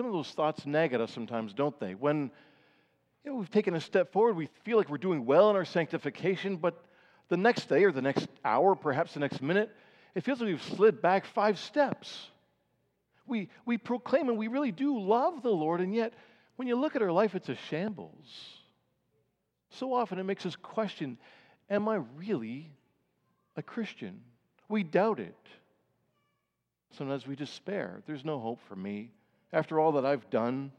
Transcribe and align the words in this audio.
some 0.00 0.06
of 0.06 0.14
those 0.14 0.30
thoughts 0.30 0.64
nag 0.64 0.94
at 0.94 1.00
us 1.02 1.12
sometimes, 1.12 1.52
don't 1.52 1.78
they? 1.78 1.94
When 1.94 2.30
you 3.22 3.30
know, 3.30 3.36
we've 3.36 3.50
taken 3.50 3.74
a 3.74 3.80
step 3.82 4.14
forward, 4.14 4.34
we 4.34 4.48
feel 4.64 4.78
like 4.78 4.88
we're 4.88 4.96
doing 4.96 5.26
well 5.26 5.50
in 5.50 5.56
our 5.56 5.66
sanctification, 5.66 6.56
but 6.56 6.82
the 7.28 7.36
next 7.36 7.68
day 7.68 7.84
or 7.84 7.92
the 7.92 8.00
next 8.00 8.26
hour, 8.42 8.74
perhaps 8.74 9.12
the 9.12 9.20
next 9.20 9.42
minute, 9.42 9.70
it 10.14 10.24
feels 10.24 10.40
like 10.40 10.46
we've 10.46 10.62
slid 10.62 11.02
back 11.02 11.26
five 11.26 11.58
steps. 11.58 12.28
We, 13.26 13.50
we 13.66 13.76
proclaim 13.76 14.30
and 14.30 14.38
we 14.38 14.48
really 14.48 14.72
do 14.72 14.98
love 14.98 15.42
the 15.42 15.50
Lord, 15.50 15.82
and 15.82 15.94
yet 15.94 16.14
when 16.56 16.66
you 16.66 16.76
look 16.76 16.96
at 16.96 17.02
our 17.02 17.12
life, 17.12 17.34
it's 17.34 17.50
a 17.50 17.56
shambles. 17.68 18.24
So 19.68 19.92
often 19.92 20.18
it 20.18 20.24
makes 20.24 20.46
us 20.46 20.56
question 20.56 21.18
Am 21.68 21.86
I 21.90 21.96
really 22.16 22.70
a 23.54 23.62
Christian? 23.62 24.22
We 24.66 24.82
doubt 24.82 25.20
it. 25.20 25.36
Sometimes 26.96 27.26
we 27.26 27.36
despair. 27.36 28.00
There's 28.06 28.24
no 28.24 28.40
hope 28.40 28.60
for 28.66 28.76
me. 28.76 29.10
After 29.52 29.80
all 29.80 29.92
that 29.92 30.06
I've 30.06 30.28
done, 30.30 30.72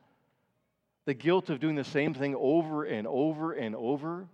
the 1.05 1.13
guilt 1.13 1.49
of 1.49 1.59
doing 1.59 1.75
the 1.75 1.83
same 1.83 2.13
thing 2.13 2.35
over 2.35 2.83
and 2.83 3.07
over 3.07 3.53
and 3.53 3.75
over. 3.75 4.27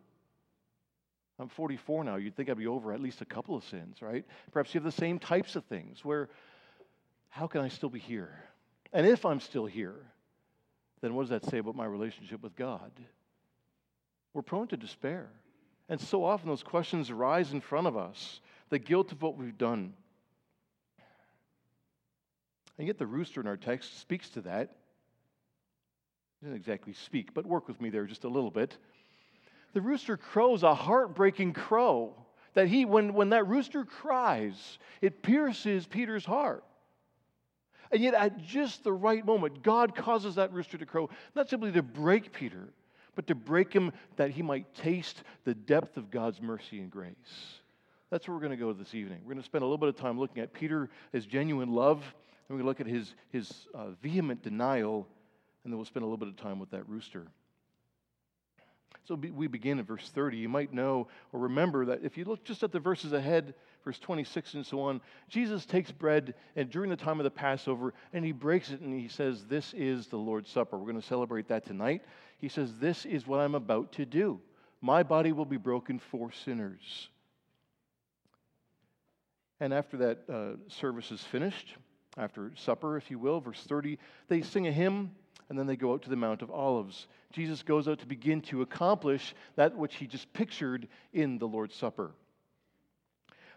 I'm 1.40 1.50
44 1.50 2.04
now. 2.04 2.16
You'd 2.16 2.36
think 2.36 2.50
I'd 2.50 2.58
be 2.58 2.68
over 2.68 2.94
at 2.94 3.00
least 3.00 3.22
a 3.22 3.26
couple 3.26 3.56
of 3.56 3.64
sins, 3.64 4.02
right? 4.02 4.26
Perhaps 4.52 4.74
you 4.74 4.80
have 4.80 4.86
the 4.86 4.92
same 4.92 5.20
types 5.20 5.56
of 5.56 5.64
things 5.66 6.04
where, 6.04 6.30
how 7.30 7.48
can 7.48 7.62
I 7.62 7.68
still 7.68 7.90
be 7.90 8.00
here? 8.00 8.32
And 8.94 9.06
if 9.06 9.26
I'm 9.26 9.40
still 9.40 9.66
here, 9.66 9.96
then 11.02 11.14
what 11.14 11.24
does 11.24 11.30
that 11.30 11.46
say 11.46 11.60
about 11.60 11.76
my 11.76 11.86
relationship 11.86 12.42
with 12.42 12.56
God? 12.56 12.92
We're 14.34 14.42
prone 14.42 14.68
to 14.68 14.78
despair. 14.78 15.30
And 15.90 16.02
so 16.02 16.24
often 16.24 16.50
those 16.50 16.64
questions 16.64 17.10
arise 17.10 17.54
in 17.54 17.62
front 17.62 17.88
of 17.88 17.96
us 17.96 18.40
the 18.70 18.80
guilt 18.80 19.12
of 19.12 19.22
what 19.22 19.38
we've 19.38 19.58
done. 19.58 19.94
And 22.78 22.88
yet 22.88 22.98
the 22.98 23.08
rooster 23.08 23.42
in 23.42 23.48
our 23.48 23.58
text 23.58 24.00
speaks 24.00 24.30
to 24.32 24.42
that. 24.42 24.76
Doesn't 26.42 26.56
exactly 26.56 26.94
speak, 26.94 27.34
but 27.34 27.46
work 27.46 27.68
with 27.68 27.82
me 27.82 27.90
there 27.90 28.06
just 28.06 28.24
a 28.24 28.30
little 28.30 28.52
bit. 28.52 28.78
The 29.74 29.82
rooster 29.82 30.18
crows 30.18 30.64
a 30.64 30.76
heartbreaking 30.76 31.54
crow. 31.54 32.14
That 32.54 32.68
he, 32.68 32.86
when, 32.86 33.14
when 33.14 33.30
that 33.30 33.48
rooster 33.48 33.86
cries, 33.86 34.80
it 35.02 35.22
pierces 35.22 35.86
Peter's 35.86 36.26
heart. 36.26 36.64
And 37.92 38.02
yet, 38.02 38.14
at 38.14 38.40
just 38.40 38.84
the 38.84 38.94
right 38.94 39.26
moment, 39.26 39.64
God 39.64 39.96
causes 39.96 40.36
that 40.36 40.52
rooster 40.52 40.78
to 40.78 40.86
crow, 40.86 41.10
not 41.36 41.50
simply 41.50 41.72
to 41.72 41.84
break 41.84 42.34
Peter, 42.34 42.70
but 43.16 43.28
to 43.28 43.36
break 43.36 43.72
him 43.72 43.94
that 44.16 44.32
he 44.32 44.42
might 44.42 44.74
taste 44.76 45.24
the 45.44 45.54
depth 45.54 45.98
of 45.98 46.12
God's 46.12 46.42
mercy 46.42 46.80
and 46.80 46.92
grace. 46.92 47.62
That's 48.10 48.28
where 48.28 48.36
we're 48.36 48.42
going 48.42 48.52
to 48.52 48.58
go 48.58 48.72
this 48.72 48.96
evening. 48.96 49.20
We're 49.24 49.34
going 49.34 49.42
to 49.42 49.46
spend 49.46 49.64
a 49.64 49.66
little 49.66 49.78
bit 49.78 49.90
of 49.90 49.98
time 49.98 50.18
looking 50.18 50.42
at 50.42 50.54
Peter, 50.54 50.90
his 51.12 51.26
genuine 51.26 51.74
love, 51.74 51.98
and 51.98 52.58
we're 52.58 52.64
going 52.64 52.64
to 52.64 52.68
look 52.68 52.82
at 52.82 52.88
his, 52.88 53.14
his 53.32 53.68
uh, 53.74 53.90
vehement 54.02 54.42
denial, 54.44 55.08
and 55.64 55.74
then 55.74 55.78
we'll 55.78 55.86
spend 55.86 56.04
a 56.04 56.06
little 56.06 56.18
bit 56.18 56.30
of 56.30 56.38
time 56.38 56.60
with 56.60 56.72
that 56.72 56.88
rooster. 56.88 57.28
So 59.08 59.16
we 59.16 59.48
begin 59.48 59.80
in 59.80 59.86
verse 59.86 60.10
30. 60.10 60.38
You 60.38 60.50
might 60.50 60.74
know 60.74 61.08
or 61.32 61.40
remember 61.40 61.86
that 61.86 62.02
if 62.04 62.18
you 62.18 62.26
look 62.26 62.44
just 62.44 62.64
at 62.64 62.74
the 62.74 62.80
verses 62.80 63.14
ahead, 63.14 63.54
verse 63.86 64.00
26 64.00 64.56
and 64.56 64.66
so 64.66 64.82
on, 64.82 65.00
Jesus 65.30 65.66
takes 65.66 65.92
bread 65.92 66.34
and 66.58 66.70
during 66.70 66.90
the 66.90 66.98
time 66.98 67.18
of 67.18 67.24
the 67.24 67.32
Passover 67.32 67.94
and 68.12 68.26
he 68.26 68.34
breaks 68.34 68.70
it 68.70 68.82
and 68.82 69.00
he 69.00 69.08
says, 69.08 69.46
This 69.46 69.74
is 69.74 70.08
the 70.08 70.18
Lord's 70.18 70.52
Supper. 70.52 70.78
We're 70.78 70.92
going 70.92 71.02
to 71.02 71.08
celebrate 71.08 71.48
that 71.48 71.66
tonight. 71.66 72.02
He 72.38 72.50
says, 72.50 72.74
This 72.80 73.06
is 73.06 73.26
what 73.26 73.40
I'm 73.40 73.56
about 73.56 73.94
to 73.94 74.06
do. 74.06 74.42
My 74.82 75.04
body 75.04 75.32
will 75.32 75.46
be 75.46 75.58
broken 75.58 76.00
for 76.00 76.34
sinners. 76.34 77.08
And 79.60 79.74
after 79.74 79.98
that 79.98 80.20
uh, 80.30 80.72
service 80.72 81.12
is 81.12 81.22
finished, 81.22 81.76
after 82.18 82.52
supper, 82.56 82.98
if 82.98 83.10
you 83.10 83.20
will, 83.20 83.40
verse 83.40 83.64
30, 83.68 83.98
they 84.28 84.42
sing 84.42 84.68
a 84.68 84.72
hymn 84.72 85.12
and 85.50 85.58
then 85.58 85.68
they 85.68 85.76
go 85.76 85.94
out 85.94 86.02
to 86.04 86.10
the 86.10 86.16
Mount 86.16 86.42
of 86.42 86.52
Olives. 86.52 87.08
Jesus 87.32 87.64
goes 87.64 87.88
out 87.88 88.00
to 88.00 88.06
begin 88.06 88.42
to 88.42 88.62
accomplish 88.62 89.34
that 89.56 89.76
which 89.76 89.96
he 89.96 90.08
just 90.08 90.32
pictured 90.34 90.88
in 91.14 91.38
the 91.38 91.48
Lord's 91.48 91.76
Supper. 91.76 92.12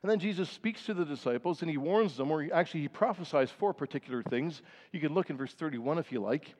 And 0.03 0.11
then 0.11 0.19
Jesus 0.19 0.49
speaks 0.49 0.87
to 0.87 0.95
the 0.95 1.05
disciples 1.05 1.61
and 1.61 1.71
he 1.71 1.77
warns 1.77 2.17
them, 2.17 2.31
or 2.31 2.47
actually 2.53 2.81
he 2.81 2.89
prophesies 2.89 3.51
four 3.51 3.75
particular 3.75 4.23
things. 4.23 4.63
You 4.93 5.01
can 5.01 5.13
look 5.13 5.31
in 5.31 5.37
verse 5.37 5.53
31 5.53 5.99
if 5.99 6.13
you 6.13 6.21
like. 6.21 6.55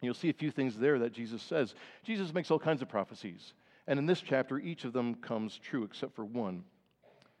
You'll 0.00 0.14
see 0.14 0.30
a 0.30 0.34
few 0.34 0.50
things 0.50 0.76
there 0.76 0.98
that 1.00 1.12
Jesus 1.12 1.42
says. 1.42 1.74
Jesus 2.04 2.32
makes 2.32 2.50
all 2.50 2.58
kinds 2.58 2.82
of 2.82 2.88
prophecies. 2.88 3.54
And 3.86 3.98
in 3.98 4.06
this 4.06 4.20
chapter, 4.20 4.58
each 4.58 4.84
of 4.84 4.92
them 4.92 5.14
comes 5.16 5.58
true 5.58 5.84
except 5.84 6.14
for 6.14 6.24
one. 6.24 6.64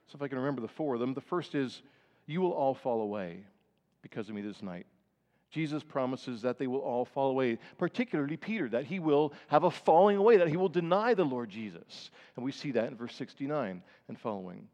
So 0.06 0.16
if 0.16 0.22
I 0.22 0.28
can 0.28 0.38
remember 0.38 0.60
the 0.60 0.68
four 0.68 0.94
of 0.94 1.00
them, 1.00 1.14
the 1.14 1.20
first 1.20 1.54
is, 1.54 1.82
You 2.26 2.40
will 2.40 2.52
all 2.52 2.74
fall 2.74 3.02
away 3.02 3.44
because 4.02 4.28
of 4.28 4.34
me 4.34 4.42
this 4.42 4.62
night. 4.62 4.86
Jesus 5.50 5.84
promises 5.84 6.42
that 6.42 6.58
they 6.58 6.66
will 6.66 6.80
all 6.80 7.04
fall 7.04 7.30
away, 7.30 7.58
particularly 7.78 8.36
Peter, 8.36 8.68
that 8.70 8.84
he 8.84 8.98
will 8.98 9.32
have 9.46 9.62
a 9.62 9.70
falling 9.70 10.16
away, 10.16 10.36
that 10.36 10.48
he 10.48 10.56
will 10.56 10.68
deny 10.68 11.14
the 11.14 11.24
Lord 11.24 11.48
Jesus. 11.48 12.10
And 12.34 12.44
we 12.44 12.50
see 12.50 12.72
that 12.72 12.88
in 12.88 12.96
verse 12.96 13.14
69 13.14 13.82
and 14.08 14.18
following. 14.18 14.66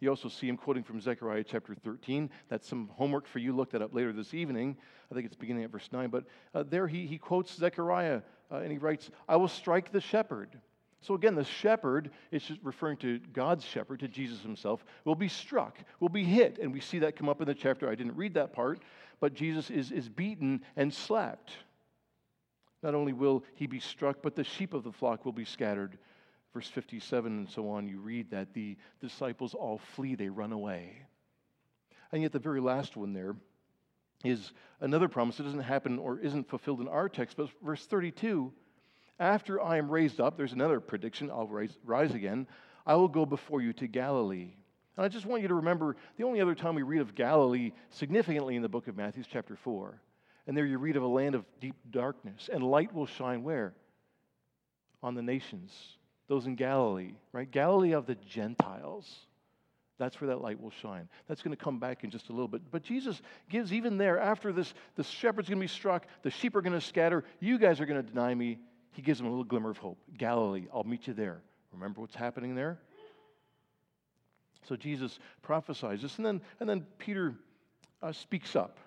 You 0.00 0.08
also 0.08 0.28
see 0.28 0.48
him 0.48 0.56
quoting 0.56 0.82
from 0.82 1.00
Zechariah 1.00 1.44
chapter 1.44 1.74
13. 1.74 2.30
That's 2.48 2.66
some 2.66 2.88
homework 2.94 3.28
for 3.28 3.38
you. 3.38 3.54
Look 3.54 3.70
that 3.70 3.82
up 3.82 3.94
later 3.94 4.12
this 4.12 4.34
evening. 4.34 4.76
I 5.10 5.14
think 5.14 5.26
it's 5.26 5.36
beginning 5.36 5.62
at 5.62 5.70
verse 5.70 5.88
9. 5.92 6.08
But 6.08 6.24
uh, 6.54 6.64
there 6.64 6.88
he, 6.88 7.06
he 7.06 7.18
quotes 7.18 7.54
Zechariah 7.54 8.22
uh, 8.50 8.56
and 8.56 8.72
he 8.72 8.78
writes, 8.78 9.10
I 9.28 9.36
will 9.36 9.48
strike 9.48 9.92
the 9.92 10.00
shepherd. 10.00 10.58
So 11.00 11.14
again, 11.14 11.34
the 11.34 11.44
shepherd 11.44 12.10
just 12.30 12.60
referring 12.62 12.98
to 12.98 13.18
God's 13.32 13.64
shepherd, 13.64 14.00
to 14.00 14.08
Jesus 14.08 14.40
himself, 14.40 14.84
will 15.04 15.14
be 15.14 15.28
struck, 15.28 15.78
will 15.98 16.10
be 16.10 16.24
hit. 16.24 16.58
And 16.58 16.72
we 16.72 16.80
see 16.80 16.98
that 17.00 17.16
come 17.16 17.28
up 17.28 17.40
in 17.40 17.46
the 17.46 17.54
chapter. 17.54 17.88
I 17.88 17.94
didn't 17.94 18.16
read 18.16 18.34
that 18.34 18.52
part, 18.52 18.80
but 19.18 19.34
Jesus 19.34 19.70
is, 19.70 19.92
is 19.92 20.08
beaten 20.08 20.62
and 20.76 20.92
slapped. 20.92 21.52
Not 22.82 22.94
only 22.94 23.12
will 23.12 23.44
he 23.54 23.66
be 23.66 23.80
struck, 23.80 24.18
but 24.22 24.34
the 24.34 24.44
sheep 24.44 24.74
of 24.74 24.84
the 24.84 24.92
flock 24.92 25.24
will 25.24 25.32
be 25.32 25.44
scattered 25.44 25.98
verse 26.52 26.68
57 26.68 27.30
and 27.30 27.48
so 27.48 27.68
on, 27.70 27.86
you 27.86 28.00
read 28.00 28.30
that 28.30 28.52
the 28.54 28.76
disciples 29.00 29.54
all 29.54 29.78
flee, 29.78 30.14
they 30.14 30.28
run 30.28 30.52
away. 30.52 31.02
And 32.12 32.22
yet, 32.22 32.32
the 32.32 32.38
very 32.38 32.60
last 32.60 32.96
one 32.96 33.12
there 33.12 33.36
is 34.24 34.52
another 34.80 35.08
promise 35.08 35.36
that 35.36 35.44
doesn't 35.44 35.60
happen 35.60 35.98
or 35.98 36.18
isn't 36.18 36.48
fulfilled 36.48 36.80
in 36.80 36.88
our 36.88 37.08
text, 37.08 37.36
but 37.36 37.48
verse 37.62 37.86
32 37.86 38.52
after 39.20 39.60
I 39.60 39.76
am 39.76 39.88
raised 39.88 40.20
up, 40.20 40.36
there's 40.36 40.52
another 40.52 40.80
prediction, 40.80 41.30
I'll 41.30 41.46
rise, 41.46 41.78
rise 41.84 42.14
again, 42.14 42.48
I 42.84 42.96
will 42.96 43.08
go 43.08 43.24
before 43.24 43.62
you 43.62 43.72
to 43.74 43.86
Galilee. 43.86 44.54
And 44.96 45.04
I 45.04 45.08
just 45.08 45.26
want 45.26 45.42
you 45.42 45.48
to 45.48 45.54
remember 45.54 45.96
the 46.16 46.24
only 46.24 46.40
other 46.40 46.56
time 46.56 46.74
we 46.74 46.82
read 46.82 47.00
of 47.00 47.14
Galilee 47.14 47.72
significantly 47.90 48.56
in 48.56 48.62
the 48.62 48.68
book 48.68 48.88
of 48.88 48.96
Matthew 48.96 49.20
is 49.20 49.28
chapter 49.30 49.54
4. 49.54 50.00
And 50.48 50.56
there 50.56 50.66
you 50.66 50.78
read 50.78 50.96
of 50.96 51.04
a 51.04 51.06
land 51.06 51.36
of 51.36 51.44
deep 51.60 51.76
darkness, 51.90 52.50
and 52.52 52.64
light 52.64 52.92
will 52.92 53.06
shine 53.06 53.44
where? 53.44 53.74
On 55.02 55.14
the 55.14 55.22
nations 55.22 55.98
those 56.30 56.46
in 56.46 56.54
Galilee, 56.54 57.10
right? 57.32 57.50
Galilee 57.50 57.90
of 57.90 58.06
the 58.06 58.14
Gentiles. 58.14 59.26
That's 59.98 60.20
where 60.20 60.28
that 60.28 60.40
light 60.40 60.62
will 60.62 60.70
shine. 60.70 61.08
That's 61.26 61.42
going 61.42 61.54
to 61.54 61.62
come 61.62 61.80
back 61.80 62.04
in 62.04 62.10
just 62.10 62.28
a 62.28 62.32
little 62.32 62.46
bit. 62.46 62.62
But 62.70 62.84
Jesus 62.84 63.20
gives, 63.48 63.72
even 63.72 63.98
there, 63.98 64.16
after 64.16 64.52
this, 64.52 64.72
the 64.94 65.02
shepherd's 65.02 65.48
going 65.48 65.58
to 65.58 65.64
be 65.64 65.68
struck, 65.68 66.06
the 66.22 66.30
sheep 66.30 66.54
are 66.54 66.62
going 66.62 66.72
to 66.72 66.80
scatter, 66.80 67.24
you 67.40 67.58
guys 67.58 67.80
are 67.80 67.84
going 67.84 68.00
to 68.00 68.08
deny 68.08 68.32
me. 68.32 68.60
He 68.92 69.02
gives 69.02 69.18
them 69.18 69.26
a 69.26 69.30
little 69.30 69.44
glimmer 69.44 69.70
of 69.70 69.78
hope. 69.78 69.98
Galilee, 70.18 70.66
I'll 70.74 70.84
meet 70.84 71.06
you 71.06 71.14
there. 71.14 71.40
Remember 71.72 72.00
what's 72.00 72.16
happening 72.16 72.54
there? 72.54 72.78
So 74.68 74.76
Jesus 74.76 75.18
prophesies 75.42 76.02
this, 76.02 76.16
and 76.18 76.26
then, 76.26 76.40
and 76.58 76.68
then 76.68 76.86
Peter 76.98 77.34
uh, 78.02 78.12
speaks 78.12 78.54
up. 78.54 78.78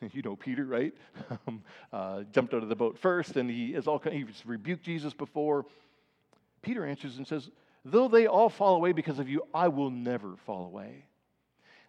you 0.12 0.22
know 0.22 0.36
Peter, 0.36 0.64
right? 0.64 0.94
Um, 1.48 1.62
uh, 1.92 2.22
jumped 2.32 2.54
out 2.54 2.62
of 2.62 2.68
the 2.68 2.76
boat 2.76 2.98
first, 2.98 3.36
and 3.36 3.48
he 3.48 3.74
is 3.74 3.86
all 3.86 3.98
kind. 3.98 4.16
he's 4.16 4.44
rebuked 4.44 4.84
Jesus 4.84 5.12
before. 5.12 5.64
Peter 6.62 6.84
answers 6.84 7.18
and 7.18 7.26
says, 7.26 7.50
Though 7.84 8.08
they 8.08 8.26
all 8.26 8.48
fall 8.48 8.74
away 8.74 8.92
because 8.92 9.18
of 9.20 9.28
you, 9.28 9.42
I 9.54 9.68
will 9.68 9.90
never 9.90 10.36
fall 10.44 10.66
away. 10.66 11.04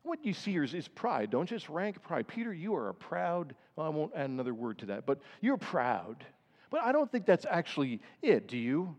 What 0.03 0.23
you 0.23 0.34
see 0.34 0.51
here 0.51 0.63
is, 0.63 0.73
is 0.73 0.88
pride. 0.88 1.31
Don't 1.31 1.49
just 1.49 1.69
rank 1.69 2.01
pride. 2.03 2.28
Peter, 2.28 2.53
you 2.53 2.75
are 2.75 2.89
a 2.89 2.94
proud, 2.94 3.55
well, 3.75 3.88
I 3.88 3.89
won't 3.89 4.13
add 4.16 4.29
another 4.29 4.53
word 4.53 4.78
to 4.79 4.85
that, 4.87 5.05
but 5.05 5.20
you're 5.41 5.58
proud. 5.58 6.23
But 6.69 6.81
I 6.81 6.91
don't 6.91 7.11
think 7.11 7.25
that's 7.25 7.46
actually 7.49 8.02
it, 8.22 8.47
do 8.47 8.58
you? 8.58 8.96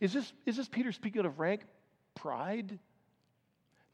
Is 0.00 0.12
this, 0.12 0.32
is 0.46 0.56
this 0.56 0.68
Peter 0.68 0.92
speaking 0.92 1.20
out 1.20 1.26
of 1.26 1.38
rank 1.38 1.62
pride? 2.14 2.78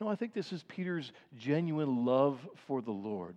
No, 0.01 0.09
I 0.09 0.17
think 0.17 0.33
this 0.33 0.53
is 0.53 0.65
Peter's 0.65 1.13
genuine 1.37 2.05
love 2.05 2.39
for 2.67 2.81
the 2.81 2.91
Lord. 2.91 3.37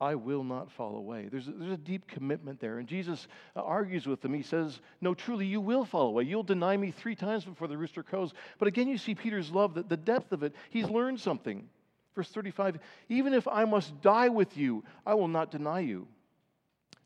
I 0.00 0.14
will 0.14 0.44
not 0.44 0.70
fall 0.72 0.96
away. 0.96 1.28
There's 1.30 1.48
a, 1.48 1.52
there's 1.52 1.72
a 1.72 1.78
deep 1.78 2.06
commitment 2.06 2.60
there. 2.60 2.78
And 2.78 2.86
Jesus 2.86 3.28
uh, 3.54 3.62
argues 3.62 4.06
with 4.06 4.20
them. 4.20 4.34
He 4.34 4.42
says, 4.42 4.80
No, 5.00 5.14
truly, 5.14 5.46
you 5.46 5.60
will 5.60 5.86
fall 5.86 6.08
away. 6.08 6.24
You'll 6.24 6.42
deny 6.42 6.76
me 6.76 6.90
three 6.90 7.14
times 7.14 7.44
before 7.44 7.66
the 7.66 7.78
rooster 7.78 8.02
crows. 8.02 8.34
But 8.58 8.68
again, 8.68 8.88
you 8.88 8.98
see 8.98 9.14
Peter's 9.14 9.50
love, 9.50 9.72
the, 9.72 9.84
the 9.84 9.96
depth 9.96 10.32
of 10.32 10.42
it. 10.42 10.54
He's 10.68 10.90
learned 10.90 11.20
something. 11.20 11.66
Verse 12.16 12.28
35 12.30 12.78
Even 13.08 13.32
if 13.32 13.46
I 13.46 13.64
must 13.64 14.00
die 14.00 14.28
with 14.28 14.56
you, 14.56 14.82
I 15.06 15.14
will 15.14 15.28
not 15.28 15.52
deny 15.52 15.80
you. 15.80 16.08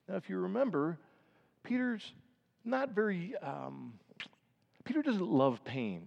Now, 0.08 0.16
if 0.16 0.30
you 0.30 0.38
remember, 0.38 0.98
Peter's 1.62 2.12
not 2.64 2.90
very, 2.90 3.34
um, 3.42 3.92
Peter 4.84 5.02
doesn't 5.02 5.30
love 5.30 5.62
pain. 5.64 6.02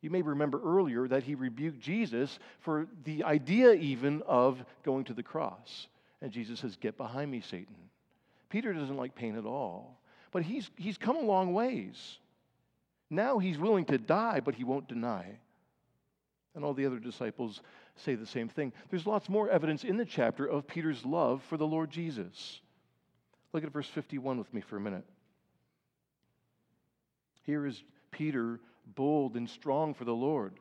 You 0.00 0.10
may 0.10 0.22
remember 0.22 0.60
earlier 0.64 1.06
that 1.06 1.22
he 1.22 1.36
rebuked 1.36 1.78
Jesus 1.78 2.38
for 2.60 2.88
the 3.04 3.22
idea 3.22 3.72
even 3.74 4.22
of 4.26 4.64
going 4.82 5.04
to 5.04 5.14
the 5.14 5.22
cross. 5.22 5.86
And 6.20 6.32
Jesus 6.32 6.60
says, 6.60 6.76
Get 6.76 6.96
behind 6.96 7.30
me, 7.30 7.40
Satan. 7.40 7.76
Peter 8.48 8.72
doesn't 8.72 8.96
like 8.96 9.14
pain 9.14 9.36
at 9.36 9.46
all, 9.46 9.98
but 10.32 10.42
he's, 10.42 10.70
he's 10.76 10.98
come 10.98 11.16
a 11.16 11.20
long 11.20 11.54
ways. 11.54 12.18
Now 13.08 13.38
he's 13.38 13.58
willing 13.58 13.84
to 13.86 13.98
die, 13.98 14.40
but 14.40 14.54
he 14.54 14.64
won't 14.64 14.88
deny. 14.88 15.26
And 16.54 16.64
all 16.64 16.74
the 16.74 16.84
other 16.84 16.98
disciples 16.98 17.62
say 17.96 18.14
the 18.14 18.26
same 18.26 18.48
thing. 18.48 18.72
There's 18.90 19.06
lots 19.06 19.28
more 19.28 19.48
evidence 19.48 19.84
in 19.84 19.96
the 19.96 20.04
chapter 20.04 20.46
of 20.46 20.66
Peter's 20.66 21.04
love 21.04 21.42
for 21.48 21.56
the 21.56 21.66
Lord 21.66 21.90
Jesus. 21.90 22.60
Look 23.52 23.64
at 23.64 23.72
verse 23.72 23.88
51 23.88 24.38
with 24.38 24.52
me 24.54 24.60
for 24.60 24.76
a 24.76 24.80
minute. 24.80 25.04
Here 27.44 27.66
is 27.66 27.82
Peter, 28.10 28.60
bold 28.94 29.36
and 29.36 29.48
strong 29.48 29.94
for 29.94 30.04
the 30.04 30.14
Lord. 30.14 30.54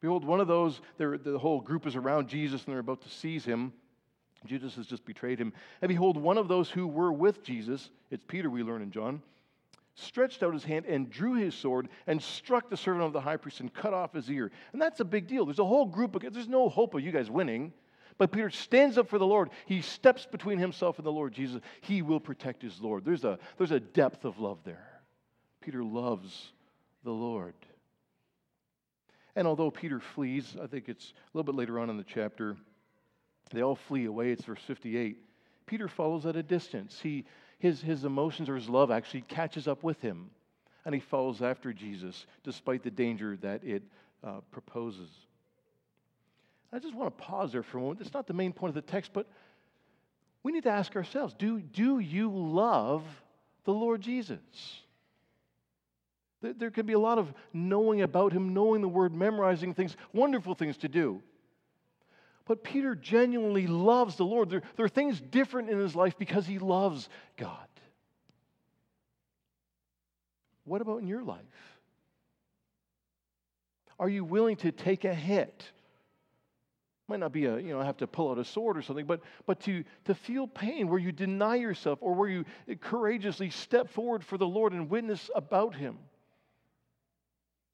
Behold, 0.00 0.24
one 0.24 0.40
of 0.40 0.48
those, 0.48 0.80
the 0.98 1.38
whole 1.40 1.60
group 1.60 1.86
is 1.86 1.96
around 1.96 2.28
Jesus 2.28 2.64
and 2.64 2.72
they're 2.72 2.80
about 2.80 3.02
to 3.02 3.08
seize 3.08 3.44
him. 3.44 3.72
Judas 4.44 4.74
has 4.74 4.86
just 4.86 5.04
betrayed 5.04 5.38
him. 5.38 5.52
And 5.80 5.88
behold, 5.88 6.16
one 6.16 6.38
of 6.38 6.48
those 6.48 6.68
who 6.68 6.88
were 6.88 7.12
with 7.12 7.44
Jesus, 7.44 7.90
it's 8.10 8.24
Peter, 8.26 8.50
we 8.50 8.62
learn 8.62 8.82
in 8.82 8.90
John, 8.90 9.22
stretched 9.94 10.42
out 10.42 10.54
his 10.54 10.64
hand 10.64 10.86
and 10.86 11.10
drew 11.10 11.34
his 11.34 11.54
sword 11.54 11.88
and 12.06 12.22
struck 12.22 12.70
the 12.70 12.76
servant 12.76 13.04
of 13.04 13.12
the 13.12 13.20
high 13.20 13.36
priest 13.36 13.60
and 13.60 13.72
cut 13.72 13.92
off 13.92 14.14
his 14.14 14.30
ear. 14.30 14.50
And 14.72 14.80
that's 14.80 15.00
a 15.00 15.04
big 15.04 15.26
deal. 15.26 15.44
There's 15.44 15.58
a 15.58 15.64
whole 15.64 15.86
group 15.86 16.14
of, 16.14 16.32
there's 16.32 16.48
no 16.48 16.68
hope 16.68 16.94
of 16.94 17.02
you 17.02 17.12
guys 17.12 17.30
winning. 17.30 17.72
But 18.18 18.30
Peter 18.30 18.50
stands 18.50 18.98
up 18.98 19.08
for 19.08 19.18
the 19.18 19.26
Lord. 19.26 19.50
He 19.66 19.80
steps 19.80 20.26
between 20.30 20.58
himself 20.58 20.98
and 20.98 21.06
the 21.06 21.12
Lord 21.12 21.32
Jesus. 21.32 21.60
He 21.80 22.02
will 22.02 22.20
protect 22.20 22.62
his 22.62 22.80
Lord. 22.80 23.04
There's 23.04 23.24
a, 23.24 23.38
there's 23.58 23.70
a 23.70 23.80
depth 23.80 24.24
of 24.24 24.38
love 24.38 24.58
there. 24.64 24.86
Peter 25.60 25.82
loves 25.82 26.52
the 27.04 27.10
Lord. 27.10 27.54
And 29.34 29.46
although 29.46 29.70
Peter 29.70 29.98
flees, 29.98 30.56
I 30.62 30.66
think 30.66 30.88
it's 30.88 31.12
a 31.12 31.36
little 31.36 31.50
bit 31.50 31.58
later 31.58 31.78
on 31.78 31.88
in 31.88 31.96
the 31.96 32.04
chapter, 32.04 32.56
they 33.50 33.62
all 33.62 33.76
flee 33.76 34.04
away. 34.04 34.30
It's 34.30 34.44
verse 34.44 34.60
58. 34.66 35.16
Peter 35.66 35.88
follows 35.88 36.26
at 36.26 36.36
a 36.36 36.42
distance. 36.42 37.00
He, 37.02 37.24
his, 37.62 37.80
his 37.80 38.04
emotions 38.04 38.48
or 38.48 38.56
his 38.56 38.68
love 38.68 38.90
actually 38.90 39.20
catches 39.20 39.68
up 39.68 39.84
with 39.84 40.00
him, 40.00 40.30
and 40.84 40.92
he 40.92 41.00
follows 41.00 41.42
after 41.42 41.72
Jesus 41.72 42.26
despite 42.42 42.82
the 42.82 42.90
danger 42.90 43.38
that 43.40 43.62
it 43.62 43.84
uh, 44.24 44.40
proposes. 44.50 45.08
I 46.72 46.80
just 46.80 46.92
want 46.92 47.16
to 47.16 47.22
pause 47.22 47.52
there 47.52 47.62
for 47.62 47.78
a 47.78 47.80
moment. 47.80 48.00
It's 48.00 48.12
not 48.12 48.26
the 48.26 48.34
main 48.34 48.52
point 48.52 48.70
of 48.70 48.74
the 48.74 48.90
text, 48.90 49.12
but 49.12 49.28
we 50.42 50.50
need 50.50 50.64
to 50.64 50.70
ask 50.70 50.96
ourselves 50.96 51.34
do, 51.38 51.60
do 51.60 52.00
you 52.00 52.32
love 52.32 53.04
the 53.62 53.72
Lord 53.72 54.00
Jesus? 54.00 54.40
There 56.40 56.72
can 56.72 56.84
be 56.84 56.94
a 56.94 56.98
lot 56.98 57.18
of 57.18 57.32
knowing 57.52 58.02
about 58.02 58.32
him, 58.32 58.54
knowing 58.54 58.82
the 58.82 58.88
word, 58.88 59.14
memorizing 59.14 59.72
things, 59.72 59.96
wonderful 60.12 60.56
things 60.56 60.76
to 60.78 60.88
do. 60.88 61.22
But 62.46 62.64
Peter 62.64 62.94
genuinely 62.94 63.66
loves 63.66 64.16
the 64.16 64.24
Lord. 64.24 64.50
There, 64.50 64.62
there 64.76 64.86
are 64.86 64.90
things 64.90 65.20
different 65.20 65.70
in 65.70 65.78
his 65.78 65.94
life 65.94 66.18
because 66.18 66.46
he 66.46 66.58
loves 66.58 67.08
God. 67.36 67.56
What 70.64 70.80
about 70.80 71.00
in 71.00 71.06
your 71.06 71.22
life? 71.22 71.38
Are 73.98 74.08
you 74.08 74.24
willing 74.24 74.56
to 74.56 74.72
take 74.72 75.04
a 75.04 75.14
hit? 75.14 75.64
Might 77.08 77.20
not 77.20 77.32
be 77.32 77.46
a, 77.46 77.58
you 77.58 77.72
know, 77.72 77.82
have 77.82 77.98
to 77.98 78.06
pull 78.06 78.30
out 78.30 78.38
a 78.38 78.44
sword 78.44 78.76
or 78.76 78.82
something, 78.82 79.06
but, 79.06 79.20
but 79.46 79.60
to, 79.60 79.84
to 80.06 80.14
feel 80.14 80.46
pain 80.46 80.88
where 80.88 80.98
you 80.98 81.12
deny 81.12 81.56
yourself 81.56 81.98
or 82.00 82.14
where 82.14 82.28
you 82.28 82.44
courageously 82.80 83.50
step 83.50 83.90
forward 83.90 84.24
for 84.24 84.38
the 84.38 84.46
Lord 84.46 84.72
and 84.72 84.88
witness 84.88 85.30
about 85.34 85.74
Him. 85.74 85.98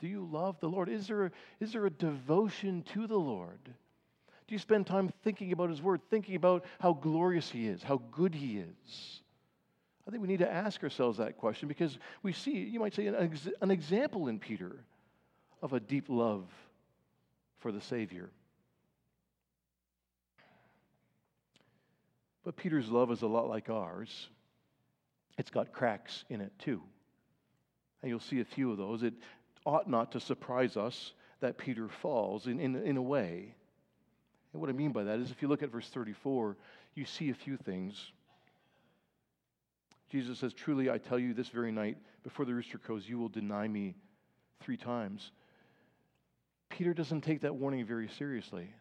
Do 0.01 0.09
you 0.09 0.29
love 0.31 0.59
the 0.61 0.69
Lord? 0.69 0.89
Is 0.89 1.07
there 1.07 1.27
a, 1.27 1.31
is 1.61 1.73
there 1.73 1.87
a 1.87 1.91
devotion 1.91 2.83
to 2.95 3.07
the 3.07 3.17
Lord? 3.17 3.75
Do 4.49 4.55
you 4.55 4.59
spend 4.59 4.87
time 4.87 5.11
thinking 5.23 5.53
about 5.53 5.69
His 5.69 5.83
Word, 5.83 6.01
thinking 6.11 6.35
about 6.35 6.65
how 6.81 6.95
glorious 6.95 7.51
He 7.51 7.69
is, 7.69 7.83
how 7.83 8.01
good 8.11 8.35
He 8.35 8.59
is? 8.59 9.21
I 10.07 10.11
think 10.11 10.23
we 10.23 10.29
need 10.29 10.39
to 10.39 10.51
ask 10.51 10.83
ourselves 10.83 11.19
that 11.19 11.37
question 11.37 11.69
because 11.69 11.99
we 12.23 12.33
see, 12.33 12.53
you 12.53 12.81
might 12.81 12.95
say, 12.95 13.07
an, 13.07 13.39
an 13.61 13.71
example 13.71 14.29
in 14.29 14.39
Peter 14.39 14.85
of 15.61 15.75
a 15.75 15.81
deep 15.81 16.07
love 16.09 16.47
for 17.59 17.71
the 17.73 17.81
Savior. 17.83 18.31
But 22.43 22.57
Peter's 22.57 22.89
love 22.89 23.11
is 23.11 23.21
a 23.21 23.27
lot 23.27 23.51
like 23.51 23.69
ours. 23.69 24.29
It's 25.37 25.51
got 25.51 25.73
cracks 25.73 26.25
in 26.31 26.41
it 26.41 26.53
too. 26.59 26.81
And 28.01 28.09
you'll 28.09 28.21
see 28.21 28.41
a 28.41 28.47
few 28.47 28.71
of 28.71 28.79
those. 28.79 29.03
It 29.03 29.13
ought 29.67 29.91
not 29.91 30.13
to 30.13 30.21
surprise 30.21 30.79
us 30.79 31.13
that 31.41 31.59
Peter 31.59 31.89
falls 31.89 32.47
in, 32.47 32.59
in, 32.59 32.77
in 32.77 32.97
a 32.97 33.03
way. 33.03 33.55
And 34.53 34.61
what 34.61 34.71
I 34.71 34.73
mean 34.73 34.93
by 34.93 35.05
that 35.05 35.19
is 35.19 35.31
if 35.31 35.43
you 35.43 35.49
look 35.49 35.63
at 35.63 35.71
verse 35.71 35.89
34, 35.89 36.57
you 36.95 37.05
see 37.05 37.31
a 37.31 37.35
few 37.35 37.57
things. 37.57 38.13
Jesus 40.11 40.39
says, 40.39 40.55
Truly, 40.55 40.91
I 40.91 40.99
tell 40.99 41.19
you, 41.19 41.35
this 41.35 41.49
very 41.49 41.71
night, 41.71 41.99
before 42.23 42.45
the 42.45 42.55
rooster 42.55 42.79
crows, 42.79 43.09
you 43.09 43.19
will 43.19 43.29
deny 43.29 43.69
me 43.69 43.95
three 44.61 44.77
times. 44.77 45.33
Peter 46.71 46.95
doesn't 46.95 47.23
take 47.23 47.43
that 47.43 47.55
warning 47.55 47.85
very 47.85 48.09
seriously. 48.09 48.73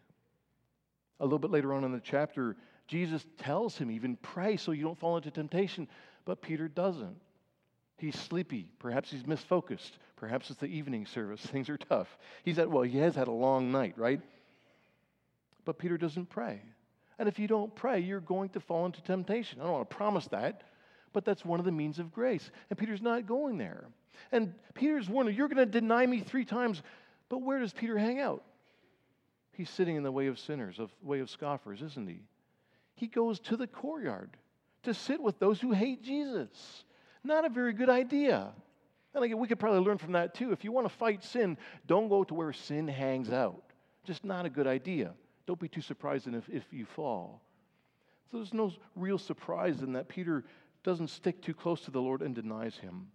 A 1.20 1.24
little 1.24 1.38
bit 1.38 1.50
later 1.50 1.74
on 1.74 1.84
in 1.84 1.92
the 1.92 2.00
chapter, 2.00 2.56
Jesus 2.86 3.26
tells 3.38 3.76
him, 3.76 3.90
even 3.90 4.16
pray 4.16 4.56
so 4.56 4.72
you 4.72 4.84
don't 4.84 4.98
fall 4.98 5.16
into 5.16 5.30
temptation. 5.30 5.88
But 6.24 6.42
Peter 6.42 6.68
doesn't. 6.68 7.16
He's 7.98 8.18
sleepy. 8.18 8.70
Perhaps 8.78 9.10
he's 9.10 9.24
misfocused. 9.24 9.92
Perhaps 10.16 10.50
it's 10.50 10.60
the 10.60 10.66
evening 10.66 11.06
service. 11.06 11.40
Things 11.46 11.68
are 11.68 11.76
tough. 11.76 12.18
He's 12.44 12.58
at, 12.58 12.70
well, 12.70 12.82
he 12.82 12.98
has 12.98 13.14
had 13.14 13.28
a 13.28 13.32
long 13.32 13.72
night, 13.72 13.94
right? 13.96 14.20
But 15.68 15.76
Peter 15.76 15.98
doesn't 15.98 16.30
pray. 16.30 16.62
And 17.18 17.28
if 17.28 17.38
you 17.38 17.46
don't 17.46 17.74
pray, 17.74 18.00
you're 18.00 18.20
going 18.20 18.48
to 18.50 18.60
fall 18.60 18.86
into 18.86 19.02
temptation. 19.02 19.60
I 19.60 19.64
don't 19.64 19.72
want 19.74 19.90
to 19.90 19.94
promise 19.94 20.26
that, 20.28 20.62
but 21.12 21.26
that's 21.26 21.44
one 21.44 21.58
of 21.58 21.66
the 21.66 21.72
means 21.72 21.98
of 21.98 22.10
grace. 22.10 22.50
And 22.70 22.78
Peter's 22.78 23.02
not 23.02 23.26
going 23.26 23.58
there. 23.58 23.84
And 24.32 24.54
Peter's 24.72 25.10
warning, 25.10 25.36
you're 25.36 25.48
going 25.48 25.58
to 25.58 25.66
deny 25.66 26.06
me 26.06 26.20
three 26.20 26.46
times. 26.46 26.80
But 27.28 27.42
where 27.42 27.58
does 27.58 27.74
Peter 27.74 27.98
hang 27.98 28.18
out? 28.18 28.44
He's 29.52 29.68
sitting 29.68 29.96
in 29.96 30.02
the 30.04 30.10
way 30.10 30.28
of 30.28 30.38
sinners, 30.38 30.78
of 30.78 30.90
way 31.02 31.20
of 31.20 31.28
scoffers, 31.28 31.82
isn't 31.82 32.08
he? 32.08 32.22
He 32.94 33.06
goes 33.06 33.38
to 33.40 33.58
the 33.58 33.66
courtyard 33.66 34.30
to 34.84 34.94
sit 34.94 35.22
with 35.22 35.38
those 35.38 35.60
who 35.60 35.72
hate 35.72 36.02
Jesus. 36.02 36.48
Not 37.22 37.44
a 37.44 37.50
very 37.50 37.74
good 37.74 37.90
idea. 37.90 38.52
And 39.14 39.22
again, 39.22 39.38
we 39.38 39.46
could 39.46 39.58
probably 39.58 39.80
learn 39.80 39.98
from 39.98 40.12
that 40.12 40.32
too. 40.32 40.50
If 40.50 40.64
you 40.64 40.72
want 40.72 40.88
to 40.88 40.94
fight 40.94 41.22
sin, 41.22 41.58
don't 41.86 42.08
go 42.08 42.24
to 42.24 42.32
where 42.32 42.54
sin 42.54 42.88
hangs 42.88 43.28
out. 43.28 43.64
Just 44.06 44.24
not 44.24 44.46
a 44.46 44.48
good 44.48 44.66
idea. 44.66 45.12
Don't 45.48 45.58
be 45.58 45.66
too 45.66 45.80
surprised 45.80 46.28
if, 46.28 46.46
if 46.50 46.64
you 46.72 46.84
fall. 46.84 47.40
So 48.30 48.36
there's 48.36 48.52
no 48.52 48.70
real 48.94 49.16
surprise 49.16 49.80
in 49.80 49.94
that 49.94 50.06
Peter 50.06 50.44
doesn't 50.84 51.08
stick 51.08 51.40
too 51.40 51.54
close 51.54 51.80
to 51.86 51.90
the 51.90 52.02
Lord 52.02 52.20
and 52.20 52.34
denies 52.34 52.76
him. 52.76 53.06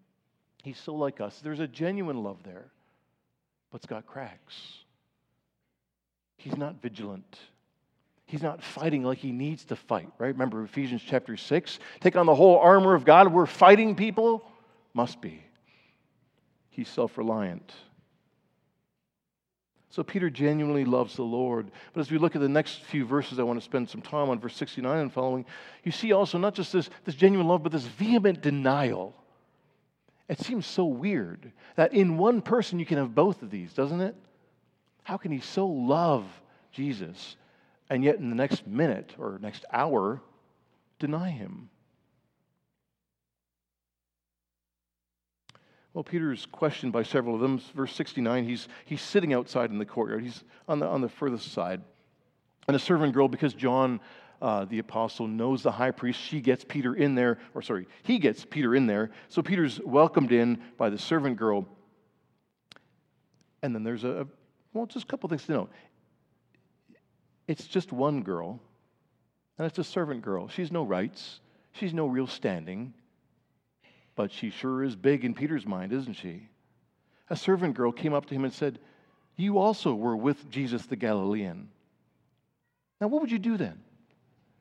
He's 0.64 0.80
so 0.80 0.96
like 0.96 1.22
us. 1.22 1.42
There's 1.44 1.60
a 1.60 1.68
genuine 1.68 2.24
love 2.24 2.40
there, 2.44 2.72
but 3.70 3.78
it's 3.78 3.86
got 3.86 4.08
cracks. 4.08 4.56
He's 6.36 6.58
not 6.58 6.82
vigilant. 6.82 7.38
He's 8.26 8.42
not 8.42 8.64
fighting 8.64 9.04
like 9.04 9.20
he 9.20 9.32
needs 9.32 9.66
to 9.66 9.76
fight, 9.76 10.10
right? 10.18 10.30
Remember 10.30 10.64
Ephesians 10.64 11.04
chapter 11.06 11.38
6? 11.38 11.78
Take 12.00 12.16
on 12.16 12.26
the 12.26 12.34
whole 12.34 12.58
armor 12.58 12.96
of 12.96 13.06
God. 13.06 13.32
We're 13.32 13.46
fighting 13.46 13.96
people? 13.96 14.44
Must 14.96 15.22
be. 15.22 15.44
He's 16.72 16.90
self 16.90 17.16
reliant. 17.16 17.72
So 19.94 20.02
Peter 20.02 20.32
genuinely 20.32 20.86
loves 20.86 21.16
the 21.16 21.22
Lord. 21.22 21.70
But 21.94 22.02
as 22.02 22.10
we 22.10 22.18
look 22.18 22.34
at 22.34 22.42
the 22.42 22.50
next 22.50 22.82
few 22.86 23.06
verses, 23.06 23.38
I 23.38 23.44
want 23.44 23.60
to 23.60 23.64
spend 23.64 23.88
some 23.88 24.02
time 24.02 24.28
on 24.28 24.40
verse 24.40 24.56
69 24.56 24.98
and 24.98 25.14
following. 25.14 25.46
You 25.84 25.92
see 25.92 26.14
also 26.14 26.40
not 26.40 26.56
just 26.56 26.74
this, 26.74 26.90
this 27.06 27.14
genuine 27.14 27.48
love, 27.48 27.62
but 27.62 27.72
this 27.72 27.86
vehement 27.86 28.42
denial. 28.42 29.16
It 30.28 30.40
seems 30.40 30.66
so 30.66 30.86
weird 30.86 31.52
that 31.76 31.94
in 31.94 32.18
one 32.18 32.42
person 32.42 32.80
you 32.80 32.88
can 32.88 32.98
have 32.98 33.14
both 33.14 33.44
of 33.44 33.52
these, 33.52 33.72
doesn't 33.72 34.02
it? 34.02 34.16
How 35.04 35.18
can 35.18 35.32
he 35.32 35.42
so 35.42 35.68
love 35.68 36.26
Jesus 36.72 37.36
and 37.88 38.04
yet 38.04 38.16
in 38.16 38.32
the 38.32 38.36
next 38.36 38.66
minute 38.66 39.14
or 39.20 39.38
next 39.44 39.64
hour 39.72 40.24
deny 40.98 41.30
him? 41.30 41.70
Well, 45.94 46.04
Peter's 46.04 46.48
questioned 46.48 46.92
by 46.92 47.04
several 47.04 47.36
of 47.36 47.42
them. 47.42 47.62
Verse 47.76 47.94
69, 47.94 48.46
he's, 48.46 48.68
he's 48.86 49.02
sitting 49.02 49.34
outside 49.34 49.70
in 49.70 49.78
the 49.78 49.86
courtyard. 49.86 50.24
He's 50.24 50.44
on 50.68 50.80
the, 50.80 50.88
on 50.88 51.02
the 51.02 51.10
furthest 51.10 51.52
side. 51.52 51.82
And 52.68 52.76
a 52.76 52.80
servant 52.80 53.14
girl, 53.14 53.28
because 53.28 53.54
John, 53.54 54.00
uh, 54.42 54.66
the 54.66 54.80
apostle, 54.80 55.28
knows 55.28 55.62
the 55.62 55.72
high 55.72 55.92
priest, 55.92 56.20
she 56.20 56.42
gets 56.42 56.66
Peter 56.68 56.96
in 56.96 57.14
there, 57.14 57.38
or 57.54 57.62
sorry, 57.62 57.88
he 58.02 58.18
gets 58.18 58.44
Peter 58.44 58.74
in 58.74 58.88
there. 58.88 59.12
So 59.30 59.44
Peter's 59.44 59.80
welcomed 59.86 60.32
in 60.32 60.62
by 60.78 60.90
the 60.90 60.98
servant 60.98 61.38
girl. 61.38 61.68
And 63.62 63.76
then 63.76 63.84
there's 63.84 64.04
a, 64.04 64.28
well, 64.74 64.88
just 64.88 65.06
a 65.06 65.08
couple 65.08 65.30
things 65.30 65.46
to 65.46 65.52
note. 65.52 65.72
It's 67.48 67.68
just 67.68 67.92
one 67.92 68.24
girl, 68.24 68.60
and 69.58 69.68
it's 69.68 69.78
a 69.78 69.84
servant 69.84 70.24
girl. 70.24 70.48
She's 70.48 70.72
no 70.72 70.84
rights, 70.84 71.42
she's 71.74 71.94
no 71.94 72.08
real 72.08 72.26
standing 72.26 72.94
but 74.16 74.32
she 74.32 74.50
sure 74.50 74.84
is 74.84 74.96
big 74.96 75.26
in 75.26 75.34
Peter's 75.34 75.66
mind, 75.66 75.92
isn't 75.94 76.14
she? 76.14 76.48
A 77.30 77.36
servant 77.36 77.76
girl 77.76 77.92
came 77.92 78.14
up 78.14 78.26
to 78.28 78.36
him 78.36 78.44
and 78.44 78.54
said, 78.54 78.80
You 79.36 79.58
also 79.58 79.94
were 79.94 80.16
with 80.16 80.50
Jesus 80.50 80.86
the 80.86 80.96
Galilean. 80.96 81.70
Now, 83.02 83.08
what 83.08 83.22
would 83.22 83.32
you 83.32 83.40
do 83.40 83.58
then? 83.58 83.82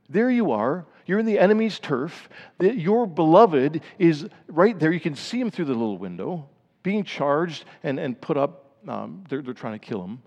There 0.08 0.30
you 0.30 0.52
are. 0.52 0.86
You're 1.06 1.18
in 1.18 1.26
the 1.26 1.38
enemy's 1.38 1.78
turf. 1.78 2.28
Your 2.60 3.06
beloved 3.06 3.82
is 3.98 4.26
right 4.48 4.78
there. 4.78 4.92
You 4.92 5.00
can 5.00 5.16
see 5.16 5.40
him 5.40 5.50
through 5.50 5.66
the 5.66 5.72
little 5.72 5.98
window, 5.98 6.48
being 6.82 7.04
charged 7.04 7.64
and, 7.82 7.98
and 7.98 8.20
put 8.20 8.36
up. 8.36 8.76
Um, 8.86 9.24
they're, 9.28 9.42
they're 9.42 9.54
trying 9.54 9.78
to 9.78 9.86
kill 9.86 10.02
him. 10.02 10.22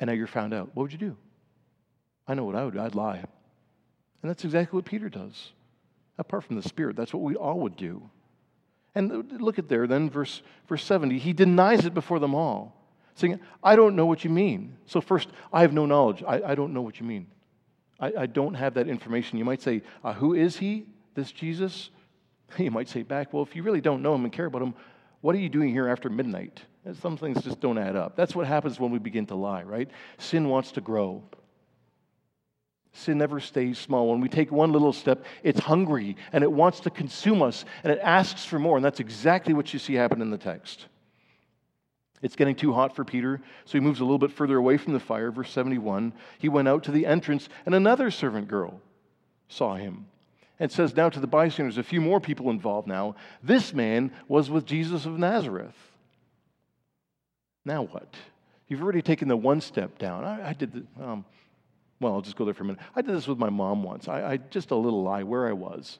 And 0.00 0.08
now 0.08 0.14
you're 0.14 0.26
found 0.26 0.54
out. 0.54 0.70
What 0.74 0.84
would 0.84 0.92
you 0.92 0.98
do? 0.98 1.16
I 2.26 2.34
know 2.34 2.44
what 2.44 2.56
I 2.56 2.64
would 2.64 2.74
do. 2.74 2.80
I'd 2.80 2.94
lie. 2.94 3.18
And 3.18 4.30
that's 4.30 4.44
exactly 4.44 4.76
what 4.76 4.84
Peter 4.84 5.08
does. 5.08 5.52
Apart 6.18 6.44
from 6.44 6.56
the 6.56 6.62
Spirit, 6.62 6.96
that's 6.96 7.12
what 7.12 7.22
we 7.22 7.36
all 7.36 7.60
would 7.60 7.76
do. 7.76 8.08
And 8.96 9.30
look 9.42 9.58
at 9.58 9.68
there, 9.68 9.86
then, 9.86 10.08
verse, 10.08 10.40
verse 10.66 10.82
70. 10.82 11.18
He 11.18 11.34
denies 11.34 11.84
it 11.84 11.92
before 11.92 12.18
them 12.18 12.34
all, 12.34 12.74
saying, 13.14 13.38
I 13.62 13.76
don't 13.76 13.94
know 13.94 14.06
what 14.06 14.24
you 14.24 14.30
mean. 14.30 14.78
So, 14.86 15.02
first, 15.02 15.28
I 15.52 15.60
have 15.60 15.74
no 15.74 15.84
knowledge. 15.84 16.24
I, 16.26 16.40
I 16.42 16.54
don't 16.54 16.72
know 16.72 16.80
what 16.80 16.98
you 16.98 17.04
mean. 17.04 17.26
I, 18.00 18.12
I 18.20 18.26
don't 18.26 18.54
have 18.54 18.72
that 18.74 18.88
information. 18.88 19.38
You 19.38 19.44
might 19.44 19.60
say, 19.60 19.82
uh, 20.02 20.14
Who 20.14 20.32
is 20.32 20.56
he, 20.56 20.86
this 21.14 21.30
Jesus? 21.30 21.90
You 22.58 22.70
might 22.70 22.88
say 22.88 23.02
back, 23.02 23.34
Well, 23.34 23.42
if 23.42 23.54
you 23.54 23.62
really 23.62 23.82
don't 23.82 24.00
know 24.00 24.14
him 24.14 24.24
and 24.24 24.32
care 24.32 24.46
about 24.46 24.62
him, 24.62 24.72
what 25.20 25.34
are 25.34 25.38
you 25.38 25.50
doing 25.50 25.70
here 25.70 25.88
after 25.88 26.08
midnight? 26.08 26.62
Some 27.02 27.18
things 27.18 27.42
just 27.42 27.60
don't 27.60 27.76
add 27.76 27.96
up. 27.96 28.16
That's 28.16 28.34
what 28.34 28.46
happens 28.46 28.80
when 28.80 28.92
we 28.92 28.98
begin 28.98 29.26
to 29.26 29.34
lie, 29.34 29.64
right? 29.64 29.90
Sin 30.16 30.48
wants 30.48 30.72
to 30.72 30.80
grow. 30.80 31.22
Sin 32.96 33.18
never 33.18 33.40
stays 33.40 33.78
small. 33.78 34.08
When 34.08 34.20
we 34.20 34.28
take 34.28 34.50
one 34.50 34.72
little 34.72 34.92
step, 34.92 35.24
it's 35.42 35.60
hungry 35.60 36.16
and 36.32 36.42
it 36.42 36.50
wants 36.50 36.80
to 36.80 36.90
consume 36.90 37.42
us 37.42 37.66
and 37.84 37.92
it 37.92 37.98
asks 38.02 38.44
for 38.44 38.58
more. 38.58 38.76
And 38.76 38.84
that's 38.84 39.00
exactly 39.00 39.52
what 39.52 39.72
you 39.72 39.78
see 39.78 39.94
happen 39.94 40.22
in 40.22 40.30
the 40.30 40.38
text. 40.38 40.86
It's 42.22 42.36
getting 42.36 42.54
too 42.54 42.72
hot 42.72 42.96
for 42.96 43.04
Peter, 43.04 43.42
so 43.66 43.72
he 43.72 43.80
moves 43.80 44.00
a 44.00 44.04
little 44.04 44.18
bit 44.18 44.32
further 44.32 44.56
away 44.56 44.78
from 44.78 44.94
the 44.94 45.00
fire. 45.00 45.30
Verse 45.30 45.50
71 45.50 46.14
He 46.38 46.48
went 46.48 46.68
out 46.68 46.84
to 46.84 46.90
the 46.90 47.04
entrance, 47.04 47.50
and 47.66 47.74
another 47.74 48.10
servant 48.10 48.48
girl 48.48 48.80
saw 49.48 49.74
him. 49.74 50.06
And 50.58 50.72
says 50.72 50.96
now 50.96 51.10
to 51.10 51.20
the 51.20 51.26
bystanders, 51.26 51.76
a 51.76 51.82
few 51.82 52.00
more 52.00 52.18
people 52.18 52.48
involved 52.48 52.88
now. 52.88 53.16
This 53.42 53.74
man 53.74 54.10
was 54.26 54.48
with 54.48 54.64
Jesus 54.64 55.04
of 55.04 55.18
Nazareth. 55.18 55.76
Now 57.66 57.82
what? 57.82 58.14
You've 58.66 58.82
already 58.82 59.02
taken 59.02 59.28
the 59.28 59.36
one 59.36 59.60
step 59.60 59.98
down. 59.98 60.24
I, 60.24 60.48
I 60.48 60.52
did 60.54 60.72
the, 60.72 61.04
um, 61.04 61.26
well, 62.00 62.14
I'll 62.14 62.20
just 62.20 62.36
go 62.36 62.44
there 62.44 62.54
for 62.54 62.64
a 62.64 62.66
minute. 62.66 62.82
I 62.94 63.02
did 63.02 63.14
this 63.14 63.26
with 63.26 63.38
my 63.38 63.50
mom 63.50 63.82
once. 63.82 64.08
I, 64.08 64.32
I 64.32 64.36
just 64.36 64.70
a 64.70 64.76
little 64.76 65.02
lie 65.02 65.22
where 65.22 65.48
I 65.48 65.52
was, 65.52 65.98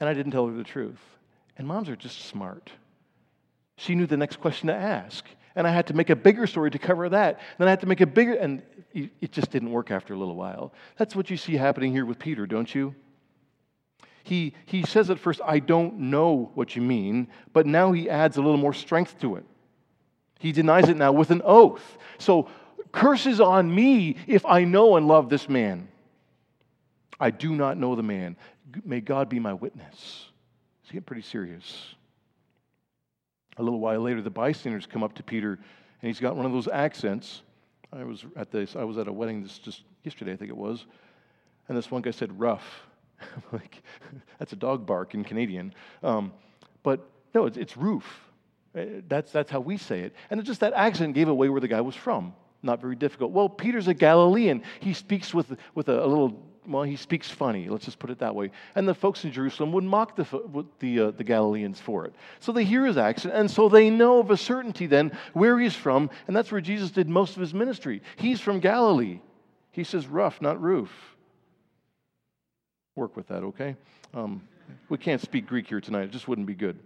and 0.00 0.08
I 0.08 0.14
didn't 0.14 0.32
tell 0.32 0.46
her 0.46 0.54
the 0.54 0.64
truth. 0.64 1.00
And 1.56 1.66
moms 1.66 1.88
are 1.88 1.96
just 1.96 2.26
smart. 2.26 2.70
She 3.76 3.94
knew 3.94 4.06
the 4.06 4.16
next 4.16 4.40
question 4.40 4.68
to 4.68 4.74
ask, 4.74 5.24
and 5.56 5.66
I 5.66 5.70
had 5.70 5.86
to 5.86 5.94
make 5.94 6.10
a 6.10 6.16
bigger 6.16 6.46
story 6.46 6.70
to 6.70 6.78
cover 6.78 7.08
that. 7.08 7.40
Then 7.58 7.68
I 7.68 7.70
had 7.70 7.80
to 7.80 7.86
make 7.86 8.00
a 8.00 8.06
bigger, 8.06 8.34
and 8.34 8.62
it 8.92 9.32
just 9.32 9.50
didn't 9.50 9.70
work 9.70 9.90
after 9.90 10.14
a 10.14 10.16
little 10.16 10.36
while. 10.36 10.72
That's 10.96 11.16
what 11.16 11.30
you 11.30 11.36
see 11.36 11.54
happening 11.54 11.92
here 11.92 12.04
with 12.04 12.18
Peter, 12.18 12.46
don't 12.46 12.72
you? 12.74 12.94
He, 14.24 14.54
he 14.66 14.82
says 14.84 15.10
at 15.10 15.18
first, 15.18 15.40
I 15.44 15.58
don't 15.58 15.98
know 15.98 16.50
what 16.54 16.74
you 16.76 16.82
mean, 16.82 17.28
but 17.52 17.66
now 17.66 17.92
he 17.92 18.08
adds 18.08 18.36
a 18.36 18.42
little 18.42 18.56
more 18.56 18.72
strength 18.72 19.20
to 19.20 19.36
it. 19.36 19.44
He 20.38 20.50
denies 20.50 20.88
it 20.88 20.96
now 20.96 21.12
with 21.12 21.30
an 21.30 21.42
oath. 21.44 21.98
So 22.18 22.48
curses 22.94 23.40
on 23.40 23.74
me 23.74 24.16
if 24.26 24.46
I 24.46 24.64
know 24.64 24.96
and 24.96 25.06
love 25.08 25.28
this 25.28 25.48
man. 25.48 25.88
I 27.18 27.30
do 27.30 27.54
not 27.54 27.76
know 27.76 27.96
the 27.96 28.02
man. 28.02 28.36
May 28.84 29.00
God 29.00 29.28
be 29.28 29.40
my 29.40 29.52
witness. 29.52 30.28
It's 30.82 30.90
getting 30.90 31.02
pretty 31.02 31.22
serious. 31.22 31.94
A 33.56 33.62
little 33.62 33.80
while 33.80 34.00
later, 34.00 34.22
the 34.22 34.30
bystanders 34.30 34.86
come 34.86 35.02
up 35.02 35.14
to 35.14 35.22
Peter, 35.22 35.52
and 35.52 36.08
he's 36.08 36.20
got 36.20 36.36
one 36.36 36.46
of 36.46 36.52
those 36.52 36.68
accents. 36.68 37.42
I 37.92 38.04
was 38.04 38.24
at 38.36 38.50
this. 38.50 38.76
I 38.76 38.84
was 38.84 38.96
at 38.98 39.08
a 39.08 39.12
wedding 39.12 39.42
this 39.42 39.58
just 39.58 39.82
yesterday, 40.02 40.32
I 40.32 40.36
think 40.36 40.50
it 40.50 40.56
was, 40.56 40.86
and 41.68 41.76
this 41.76 41.90
one 41.90 42.02
guy 42.02 42.10
said 42.10 42.38
"rough." 42.38 42.64
like 43.52 43.82
that's 44.38 44.52
a 44.52 44.56
dog 44.56 44.86
bark 44.86 45.14
in 45.14 45.22
Canadian, 45.22 45.72
um, 46.02 46.32
but 46.82 47.08
no, 47.34 47.46
it's, 47.46 47.56
it's 47.56 47.76
roof. 47.76 48.04
Uh, 48.76 48.84
that's 49.08 49.30
that's 49.30 49.50
how 49.50 49.60
we 49.60 49.76
say 49.76 50.00
it, 50.00 50.14
and 50.30 50.44
just 50.44 50.60
that 50.60 50.72
accent 50.72 51.14
gave 51.14 51.28
away 51.28 51.48
where 51.48 51.60
the 51.60 51.68
guy 51.68 51.80
was 51.80 51.94
from 51.94 52.34
not 52.64 52.80
very 52.80 52.96
difficult. 52.96 53.32
Well, 53.32 53.48
Peter's 53.48 53.88
a 53.88 53.94
Galilean. 53.94 54.62
He 54.80 54.94
speaks 54.94 55.32
with, 55.32 55.56
with 55.74 55.88
a, 55.88 56.04
a 56.04 56.06
little, 56.06 56.42
well, 56.66 56.82
he 56.82 56.96
speaks 56.96 57.30
funny, 57.30 57.68
let's 57.68 57.84
just 57.84 57.98
put 57.98 58.10
it 58.10 58.18
that 58.20 58.34
way. 58.34 58.50
And 58.74 58.88
the 58.88 58.94
folks 58.94 59.24
in 59.24 59.32
Jerusalem 59.32 59.72
would 59.72 59.84
mock 59.84 60.16
the, 60.16 60.64
the, 60.80 61.00
uh, 61.00 61.10
the 61.10 61.24
Galileans 61.24 61.80
for 61.80 62.06
it. 62.06 62.14
So 62.40 62.52
they 62.52 62.64
hear 62.64 62.86
his 62.86 62.96
accent, 62.96 63.34
and 63.34 63.50
so 63.50 63.68
they 63.68 63.90
know 63.90 64.18
of 64.18 64.30
a 64.30 64.36
certainty 64.36 64.86
then 64.86 65.16
where 65.34 65.58
he's 65.58 65.76
from, 65.76 66.10
and 66.26 66.34
that's 66.34 66.50
where 66.50 66.60
Jesus 66.60 66.90
did 66.90 67.08
most 67.08 67.36
of 67.36 67.40
his 67.40 67.52
ministry. 67.52 68.02
He's 68.16 68.40
from 68.40 68.60
Galilee. 68.60 69.20
He 69.70 69.84
says 69.84 70.06
rough, 70.06 70.40
not 70.40 70.60
roof. 70.60 70.90
Work 72.96 73.16
with 73.16 73.28
that, 73.28 73.42
okay? 73.42 73.76
Um, 74.14 74.40
we 74.88 74.98
can't 74.98 75.20
speak 75.20 75.46
Greek 75.46 75.66
here 75.66 75.80
tonight, 75.80 76.04
it 76.04 76.10
just 76.12 76.28
wouldn't 76.28 76.46
be 76.46 76.54
good. 76.54 76.78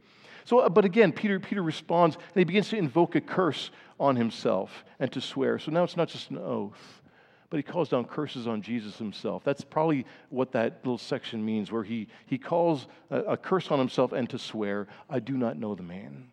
So, 0.48 0.60
uh, 0.60 0.70
but 0.70 0.86
again, 0.86 1.12
Peter, 1.12 1.38
Peter 1.38 1.62
responds 1.62 2.16
and 2.16 2.36
he 2.36 2.44
begins 2.44 2.70
to 2.70 2.78
invoke 2.78 3.14
a 3.14 3.20
curse 3.20 3.70
on 4.00 4.16
himself 4.16 4.82
and 4.98 5.12
to 5.12 5.20
swear. 5.20 5.58
So 5.58 5.70
now 5.70 5.84
it's 5.84 5.94
not 5.94 6.08
just 6.08 6.30
an 6.30 6.38
oath, 6.38 7.02
but 7.50 7.58
he 7.58 7.62
calls 7.62 7.90
down 7.90 8.06
curses 8.06 8.46
on 8.46 8.62
Jesus 8.62 8.96
himself. 8.96 9.44
That's 9.44 9.62
probably 9.62 10.06
what 10.30 10.52
that 10.52 10.80
little 10.84 10.96
section 10.96 11.44
means, 11.44 11.70
where 11.70 11.84
he, 11.84 12.08
he 12.24 12.38
calls 12.38 12.86
a, 13.10 13.18
a 13.24 13.36
curse 13.36 13.70
on 13.70 13.78
himself 13.78 14.12
and 14.12 14.26
to 14.30 14.38
swear, 14.38 14.86
I 15.10 15.18
do 15.18 15.36
not 15.36 15.58
know 15.58 15.74
the 15.74 15.82
man. 15.82 16.28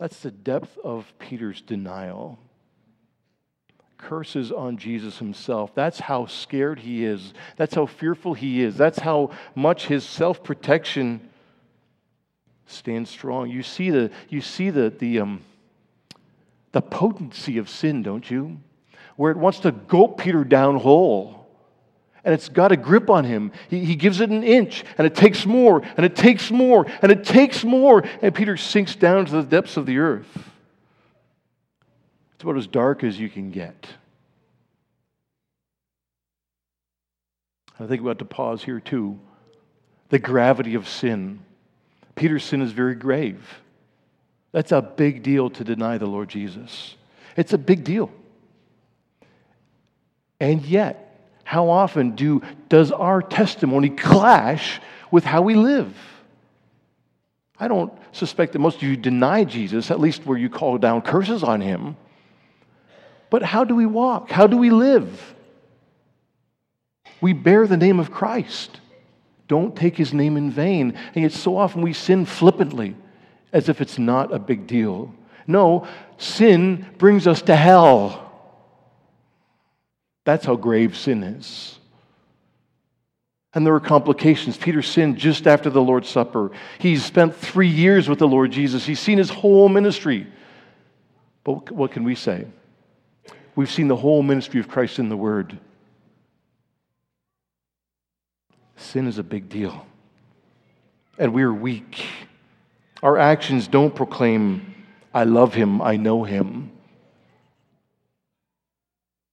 That's 0.00 0.18
the 0.18 0.32
depth 0.32 0.76
of 0.82 1.16
Peter's 1.20 1.62
denial. 1.62 2.40
Curses 3.98 4.50
on 4.50 4.78
Jesus 4.78 5.18
himself. 5.18 5.72
That's 5.76 6.00
how 6.00 6.26
scared 6.26 6.80
he 6.80 7.04
is. 7.04 7.34
That's 7.56 7.76
how 7.76 7.86
fearful 7.86 8.34
he 8.34 8.62
is. 8.62 8.76
That's 8.76 8.98
how 8.98 9.30
much 9.54 9.86
his 9.86 10.02
self 10.02 10.42
protection 10.42 11.30
stand 12.66 13.08
strong. 13.08 13.50
You 13.50 13.62
see 13.62 13.90
the, 13.90 14.10
you 14.28 14.40
see 14.40 14.70
the, 14.70 14.90
the, 14.90 15.20
um, 15.20 15.42
the 16.72 16.82
potency 16.82 17.58
of 17.58 17.68
sin, 17.68 18.02
don't 18.02 18.28
you? 18.30 18.58
Where 19.16 19.30
it 19.30 19.36
wants 19.36 19.60
to 19.60 19.72
gulp 19.72 20.18
Peter 20.18 20.44
down 20.44 20.76
whole. 20.76 21.46
And 22.24 22.32
it's 22.32 22.48
got 22.48 22.72
a 22.72 22.76
grip 22.76 23.10
on 23.10 23.24
him. 23.24 23.52
He, 23.68 23.84
he 23.84 23.96
gives 23.96 24.20
it 24.20 24.30
an 24.30 24.42
inch, 24.42 24.82
and 24.96 25.06
it 25.06 25.14
takes 25.14 25.44
more, 25.44 25.82
and 25.96 26.06
it 26.06 26.16
takes 26.16 26.50
more, 26.50 26.86
and 27.02 27.12
it 27.12 27.22
takes 27.24 27.64
more. 27.64 28.02
And 28.22 28.34
Peter 28.34 28.56
sinks 28.56 28.96
down 28.96 29.26
to 29.26 29.32
the 29.32 29.42
depths 29.42 29.76
of 29.76 29.84
the 29.84 29.98
earth. 29.98 30.26
It's 32.34 32.42
about 32.42 32.56
as 32.56 32.66
dark 32.66 33.04
as 33.04 33.20
you 33.20 33.28
can 33.28 33.50
get. 33.50 33.86
I 37.78 37.86
think 37.86 38.02
we 38.02 38.08
have 38.08 38.18
to 38.18 38.24
pause 38.24 38.64
here, 38.64 38.80
too. 38.80 39.20
The 40.08 40.18
gravity 40.18 40.74
of 40.76 40.88
sin. 40.88 41.40
Peter's 42.14 42.44
sin 42.44 42.62
is 42.62 42.72
very 42.72 42.94
grave. 42.94 43.60
That's 44.52 44.72
a 44.72 44.80
big 44.80 45.22
deal 45.22 45.50
to 45.50 45.64
deny 45.64 45.98
the 45.98 46.06
Lord 46.06 46.28
Jesus. 46.28 46.94
It's 47.36 47.52
a 47.52 47.58
big 47.58 47.82
deal. 47.84 48.10
And 50.38 50.64
yet, 50.64 51.04
how 51.44 51.68
often 51.68 52.12
do, 52.12 52.42
does 52.68 52.92
our 52.92 53.20
testimony 53.20 53.90
clash 53.90 54.80
with 55.10 55.24
how 55.24 55.42
we 55.42 55.54
live? 55.54 55.94
I 57.58 57.68
don't 57.68 57.92
suspect 58.12 58.52
that 58.52 58.58
most 58.58 58.76
of 58.76 58.82
you 58.84 58.96
deny 58.96 59.44
Jesus, 59.44 59.90
at 59.90 60.00
least 60.00 60.26
where 60.26 60.38
you 60.38 60.48
call 60.48 60.78
down 60.78 61.02
curses 61.02 61.42
on 61.42 61.60
him. 61.60 61.96
But 63.30 63.42
how 63.42 63.64
do 63.64 63.74
we 63.74 63.86
walk? 63.86 64.30
How 64.30 64.46
do 64.46 64.56
we 64.56 64.70
live? 64.70 65.34
We 67.20 67.32
bear 67.32 67.66
the 67.66 67.76
name 67.76 68.00
of 68.00 68.10
Christ. 68.10 68.80
Don't 69.46 69.76
take 69.76 69.96
his 69.96 70.14
name 70.14 70.36
in 70.36 70.50
vain. 70.50 70.96
And 71.14 71.22
yet, 71.22 71.32
so 71.32 71.56
often 71.56 71.82
we 71.82 71.92
sin 71.92 72.24
flippantly 72.24 72.96
as 73.52 73.68
if 73.68 73.80
it's 73.80 73.98
not 73.98 74.32
a 74.32 74.38
big 74.38 74.66
deal. 74.66 75.14
No, 75.46 75.86
sin 76.16 76.86
brings 76.98 77.26
us 77.26 77.42
to 77.42 77.56
hell. 77.56 78.20
That's 80.24 80.46
how 80.46 80.56
grave 80.56 80.96
sin 80.96 81.22
is. 81.22 81.78
And 83.52 83.64
there 83.64 83.72
were 83.72 83.80
complications. 83.80 84.56
Peter 84.56 84.82
sinned 84.82 85.16
just 85.16 85.46
after 85.46 85.70
the 85.70 85.82
Lord's 85.82 86.08
Supper. 86.08 86.50
He's 86.78 87.04
spent 87.04 87.36
three 87.36 87.68
years 87.68 88.08
with 88.08 88.18
the 88.18 88.26
Lord 88.26 88.50
Jesus, 88.50 88.84
he's 88.84 89.00
seen 89.00 89.18
his 89.18 89.30
whole 89.30 89.68
ministry. 89.68 90.26
But 91.44 91.70
what 91.70 91.92
can 91.92 92.04
we 92.04 92.14
say? 92.14 92.46
We've 93.54 93.70
seen 93.70 93.86
the 93.86 93.96
whole 93.96 94.22
ministry 94.22 94.58
of 94.58 94.66
Christ 94.66 94.98
in 94.98 95.08
the 95.08 95.16
Word. 95.16 95.58
Sin 98.76 99.06
is 99.06 99.18
a 99.18 99.22
big 99.22 99.48
deal. 99.48 99.86
And 101.18 101.32
we're 101.32 101.52
weak. 101.52 102.04
Our 103.02 103.18
actions 103.18 103.68
don't 103.68 103.94
proclaim, 103.94 104.74
I 105.12 105.24
love 105.24 105.54
him, 105.54 105.82
I 105.82 105.96
know 105.96 106.24
him. 106.24 106.70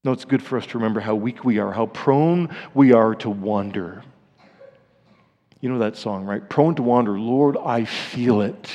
No, 0.03 0.11
it's 0.11 0.25
good 0.25 0.41
for 0.41 0.57
us 0.57 0.65
to 0.67 0.77
remember 0.77 0.99
how 0.99 1.15
weak 1.15 1.45
we 1.45 1.59
are, 1.59 1.71
how 1.71 1.85
prone 1.85 2.55
we 2.73 2.91
are 2.91 3.15
to 3.15 3.29
wander. 3.29 4.03
You 5.59 5.69
know 5.69 5.79
that 5.79 5.95
song, 5.95 6.25
right? 6.25 6.47
Prone 6.49 6.73
to 6.75 6.83
wander. 6.83 7.19
Lord, 7.19 7.55
I 7.63 7.85
feel 7.85 8.41
it. 8.41 8.69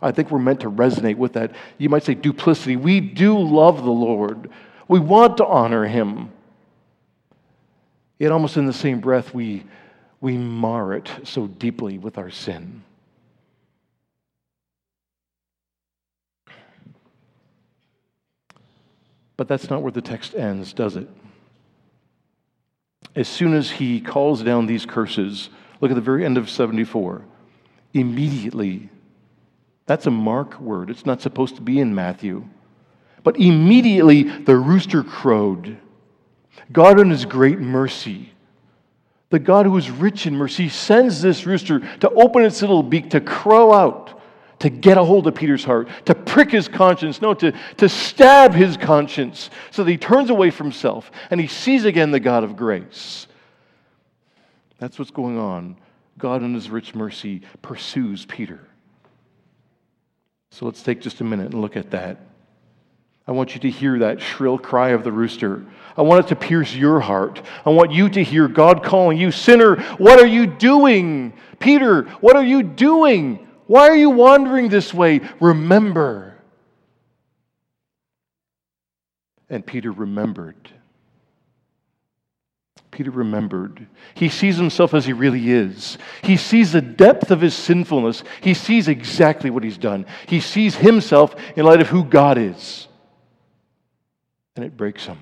I 0.00 0.10
think 0.10 0.30
we're 0.30 0.38
meant 0.38 0.60
to 0.60 0.70
resonate 0.70 1.16
with 1.16 1.34
that. 1.34 1.52
You 1.76 1.90
might 1.90 2.04
say 2.04 2.14
duplicity. 2.14 2.76
We 2.76 3.00
do 3.00 3.38
love 3.38 3.84
the 3.84 3.90
Lord, 3.90 4.50
we 4.86 5.00
want 5.00 5.36
to 5.36 5.46
honor 5.46 5.86
him. 5.86 6.32
Yet, 8.18 8.32
almost 8.32 8.56
in 8.56 8.66
the 8.66 8.72
same 8.72 9.00
breath, 9.00 9.32
we, 9.32 9.64
we 10.20 10.36
mar 10.36 10.94
it 10.94 11.08
so 11.24 11.46
deeply 11.46 11.98
with 11.98 12.18
our 12.18 12.30
sin. 12.30 12.82
But 19.36 19.46
that's 19.46 19.70
not 19.70 19.82
where 19.82 19.92
the 19.92 20.02
text 20.02 20.34
ends, 20.34 20.72
does 20.72 20.96
it? 20.96 21.08
As 23.14 23.28
soon 23.28 23.54
as 23.54 23.70
he 23.70 24.00
calls 24.00 24.42
down 24.42 24.66
these 24.66 24.84
curses, 24.84 25.48
look 25.80 25.92
at 25.92 25.94
the 25.94 26.00
very 26.00 26.24
end 26.24 26.36
of 26.36 26.50
74. 26.50 27.22
Immediately, 27.94 28.90
that's 29.86 30.06
a 30.06 30.10
mark 30.10 30.60
word. 30.60 30.90
It's 30.90 31.06
not 31.06 31.22
supposed 31.22 31.54
to 31.54 31.62
be 31.62 31.78
in 31.78 31.94
Matthew. 31.94 32.48
But 33.22 33.38
immediately 33.38 34.24
the 34.24 34.56
rooster 34.56 35.04
crowed. 35.04 35.78
God, 36.72 37.00
in 37.00 37.10
his 37.10 37.24
great 37.24 37.58
mercy, 37.58 38.32
the 39.30 39.38
God 39.38 39.66
who 39.66 39.76
is 39.76 39.90
rich 39.90 40.26
in 40.26 40.36
mercy, 40.36 40.68
sends 40.68 41.20
this 41.20 41.46
rooster 41.46 41.80
to 41.98 42.10
open 42.10 42.44
its 42.44 42.60
little 42.60 42.82
beak 42.82 43.10
to 43.10 43.20
crow 43.20 43.72
out 43.72 44.18
to 44.60 44.70
get 44.70 44.98
a 44.98 45.04
hold 45.04 45.26
of 45.26 45.34
Peter's 45.34 45.64
heart, 45.64 45.88
to 46.06 46.14
prick 46.14 46.50
his 46.50 46.68
conscience, 46.68 47.22
no, 47.22 47.34
to, 47.34 47.52
to 47.76 47.88
stab 47.88 48.54
his 48.54 48.76
conscience, 48.76 49.50
so 49.70 49.84
that 49.84 49.90
he 49.90 49.96
turns 49.96 50.30
away 50.30 50.50
from 50.50 50.72
self 50.72 51.10
and 51.30 51.40
he 51.40 51.46
sees 51.46 51.84
again 51.84 52.10
the 52.10 52.20
God 52.20 52.44
of 52.44 52.56
grace. 52.56 53.26
That's 54.78 54.98
what's 54.98 55.10
going 55.10 55.38
on. 55.38 55.76
God, 56.18 56.42
in 56.42 56.54
his 56.54 56.70
rich 56.70 56.94
mercy, 56.94 57.42
pursues 57.62 58.26
Peter. 58.26 58.60
So 60.50 60.64
let's 60.64 60.82
take 60.82 61.00
just 61.00 61.20
a 61.20 61.24
minute 61.24 61.52
and 61.52 61.60
look 61.60 61.76
at 61.76 61.90
that. 61.90 62.18
I 63.28 63.32
want 63.32 63.52
you 63.54 63.60
to 63.60 63.70
hear 63.70 63.98
that 63.98 64.22
shrill 64.22 64.56
cry 64.56 64.88
of 64.90 65.04
the 65.04 65.12
rooster. 65.12 65.62
I 65.98 66.02
want 66.02 66.24
it 66.24 66.28
to 66.28 66.36
pierce 66.36 66.74
your 66.74 66.98
heart. 66.98 67.42
I 67.66 67.70
want 67.70 67.92
you 67.92 68.08
to 68.08 68.24
hear 68.24 68.48
God 68.48 68.82
calling 68.82 69.18
you, 69.18 69.30
Sinner, 69.30 69.82
what 69.98 70.18
are 70.18 70.26
you 70.26 70.46
doing? 70.46 71.34
Peter, 71.58 72.04
what 72.20 72.36
are 72.36 72.44
you 72.44 72.62
doing? 72.62 73.46
Why 73.66 73.90
are 73.90 73.96
you 73.96 74.08
wandering 74.08 74.70
this 74.70 74.94
way? 74.94 75.20
Remember. 75.40 76.36
And 79.50 79.64
Peter 79.66 79.92
remembered. 79.92 80.70
Peter 82.90 83.10
remembered. 83.10 83.86
He 84.14 84.30
sees 84.30 84.56
himself 84.56 84.94
as 84.94 85.04
he 85.04 85.12
really 85.12 85.50
is. 85.50 85.98
He 86.22 86.38
sees 86.38 86.72
the 86.72 86.80
depth 86.80 87.30
of 87.30 87.42
his 87.42 87.54
sinfulness. 87.54 88.24
He 88.40 88.54
sees 88.54 88.88
exactly 88.88 89.50
what 89.50 89.64
he's 89.64 89.76
done. 89.76 90.06
He 90.26 90.40
sees 90.40 90.76
himself 90.76 91.36
in 91.56 91.66
light 91.66 91.82
of 91.82 91.88
who 91.88 92.04
God 92.04 92.38
is. 92.38 92.87
And 94.58 94.64
it 94.64 94.76
breaks 94.76 95.06
him. 95.06 95.20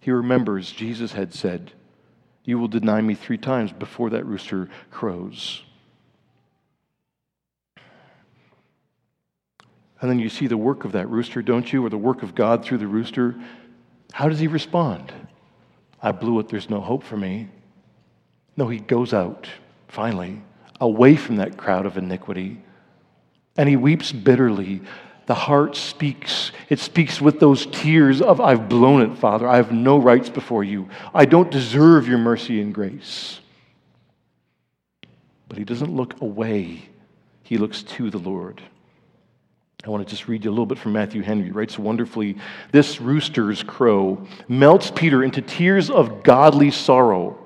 He 0.00 0.10
remembers 0.10 0.72
Jesus 0.72 1.12
had 1.12 1.32
said, 1.32 1.70
You 2.44 2.58
will 2.58 2.66
deny 2.66 3.00
me 3.00 3.14
three 3.14 3.38
times 3.38 3.70
before 3.70 4.10
that 4.10 4.26
rooster 4.26 4.68
crows. 4.90 5.62
And 10.00 10.10
then 10.10 10.18
you 10.18 10.28
see 10.28 10.48
the 10.48 10.56
work 10.56 10.84
of 10.84 10.90
that 10.90 11.08
rooster, 11.08 11.42
don't 11.42 11.72
you? 11.72 11.86
Or 11.86 11.90
the 11.90 11.96
work 11.96 12.24
of 12.24 12.34
God 12.34 12.64
through 12.64 12.78
the 12.78 12.88
rooster. 12.88 13.36
How 14.10 14.28
does 14.28 14.40
he 14.40 14.48
respond? 14.48 15.12
I 16.02 16.10
blew 16.10 16.40
it, 16.40 16.48
there's 16.48 16.68
no 16.68 16.80
hope 16.80 17.04
for 17.04 17.16
me. 17.16 17.50
No, 18.56 18.66
he 18.66 18.80
goes 18.80 19.14
out, 19.14 19.46
finally, 19.86 20.42
away 20.80 21.14
from 21.14 21.36
that 21.36 21.56
crowd 21.56 21.86
of 21.86 21.96
iniquity. 21.96 22.60
And 23.56 23.68
he 23.68 23.76
weeps 23.76 24.10
bitterly. 24.10 24.80
The 25.26 25.34
heart 25.34 25.76
speaks. 25.76 26.52
It 26.68 26.78
speaks 26.78 27.20
with 27.20 27.40
those 27.40 27.66
tears 27.66 28.20
of, 28.20 28.40
I've 28.40 28.68
blown 28.68 29.02
it, 29.02 29.16
Father. 29.18 29.46
I 29.46 29.56
have 29.56 29.72
no 29.72 29.98
rights 29.98 30.28
before 30.28 30.64
you. 30.64 30.88
I 31.14 31.24
don't 31.24 31.50
deserve 31.50 32.08
your 32.08 32.18
mercy 32.18 32.60
and 32.60 32.74
grace. 32.74 33.40
But 35.48 35.58
he 35.58 35.64
doesn't 35.64 35.94
look 35.94 36.20
away, 36.20 36.88
he 37.42 37.58
looks 37.58 37.82
to 37.82 38.10
the 38.10 38.18
Lord. 38.18 38.62
I 39.84 39.88
want 39.88 40.06
to 40.06 40.10
just 40.10 40.28
read 40.28 40.44
you 40.44 40.50
a 40.50 40.52
little 40.52 40.66
bit 40.66 40.78
from 40.78 40.92
Matthew 40.92 41.22
Henry. 41.22 41.46
He 41.46 41.50
writes 41.50 41.78
wonderfully 41.78 42.36
This 42.70 43.00
rooster's 43.00 43.62
crow 43.62 44.26
melts 44.46 44.90
Peter 44.90 45.24
into 45.24 45.40
tears 45.40 45.90
of 45.90 46.22
godly 46.22 46.70
sorrow, 46.70 47.38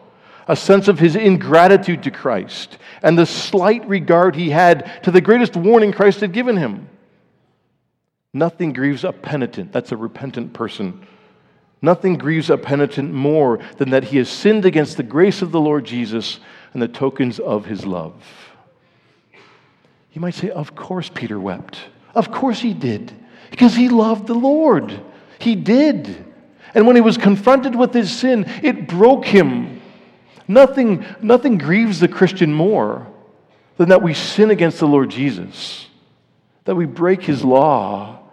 a 0.49 0.57
sense 0.57 0.89
of 0.89 0.99
his 0.99 1.17
ingratitude 1.17 2.03
to 2.03 2.11
Christ, 2.11 2.79
and 3.03 3.17
the 3.17 3.27
slight 3.27 3.87
regard 3.89 4.35
he 4.35 4.51
had 4.51 5.03
to 5.05 5.11
the 5.11 5.21
greatest 5.21 5.57
warning 5.57 5.93
Christ 5.93 6.21
had 6.21 6.33
given 6.33 6.57
him. 6.57 6.89
Nothing 8.35 8.73
grieves 8.73 9.05
a 9.05 9.13
penitent, 9.13 9.73
that's 9.73 9.93
a 9.93 9.97
repentant 9.97 10.53
person. 10.53 11.07
Nothing 11.81 12.17
grieves 12.17 12.51
a 12.51 12.57
penitent 12.57 13.13
more 13.13 13.61
than 13.77 13.91
that 13.91 14.05
he 14.05 14.17
has 14.17 14.29
sinned 14.29 14.65
against 14.65 14.97
the 14.97 15.03
grace 15.03 15.41
of 15.41 15.53
the 15.53 15.61
Lord 15.61 15.85
Jesus 15.85 16.41
and 16.73 16.83
the 16.83 16.89
tokens 16.89 17.39
of 17.39 17.67
his 17.67 17.87
love. 17.87 18.15
You 20.13 20.21
might 20.21 20.35
say, 20.35 20.51
Of 20.51 20.75
course, 20.75 21.11
Peter 21.15 21.39
wept. 21.39 21.79
Of 22.15 22.33
course 22.33 22.61
he 22.61 22.75
did, 22.75 23.13
because 23.51 23.75
he 23.75 23.89
loved 23.89 24.27
the 24.27 24.35
Lord. 24.35 25.01
He 25.39 25.55
did. 25.55 26.25
And 26.75 26.87
when 26.87 26.97
he 26.97 27.03
was 27.03 27.17
confronted 27.19 27.77
with 27.77 27.95
his 27.95 28.11
sin, 28.17 28.47
it 28.63 28.89
broke 28.89 29.27
him. 29.27 29.81
Nothing, 30.49 31.05
nothing 31.23 31.59
grieves 31.59 32.01
the 32.01 32.09
Christian 32.09 32.53
more 32.53 33.07
than 33.77 33.91
that 33.91 34.03
we 34.03 34.15
sin 34.15 34.51
against 34.51 34.81
the 34.81 34.89
Lord 34.89 35.11
Jesus, 35.11 35.87
that 36.65 36.75
we 36.75 36.87
break 36.87 37.23
his 37.23 37.45
law, 37.45 38.24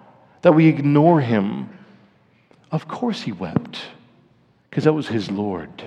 that 0.41 0.54
we 0.54 0.67
ignore 0.67 1.21
him. 1.21 1.69
Of 2.71 2.88
course 2.88 3.21
he 3.21 3.32
wept, 3.32 3.80
because 4.69 4.86
that 4.86 4.93
was 4.93 5.08
his 5.08 5.30
Lord. 5.30 5.84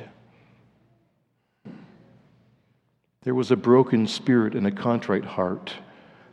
There 3.22 3.34
was 3.34 3.50
a 3.50 3.56
broken 3.56 4.06
spirit 4.06 4.54
and 4.54 4.66
a 4.66 4.70
contrite 4.70 5.24
heart 5.24 5.72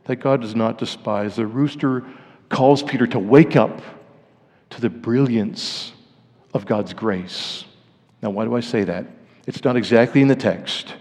that 0.05 0.17
God 0.17 0.41
does 0.41 0.55
not 0.55 0.77
despise. 0.77 1.37
The 1.37 1.45
rooster 1.45 2.03
calls 2.49 2.83
Peter 2.83 3.07
to 3.07 3.19
wake 3.19 3.55
up 3.55 3.81
to 4.71 4.81
the 4.81 4.89
brilliance 4.89 5.93
of 6.53 6.65
God's 6.65 6.93
grace. 6.93 7.63
Now, 8.21 8.29
why 8.29 8.43
do 8.43 8.55
I 8.55 8.59
say 8.59 8.83
that? 8.83 9.05
It's 9.47 9.63
not 9.63 9.77
exactly 9.77 10.21
in 10.21 10.27
the 10.27 10.35
text, 10.35 10.95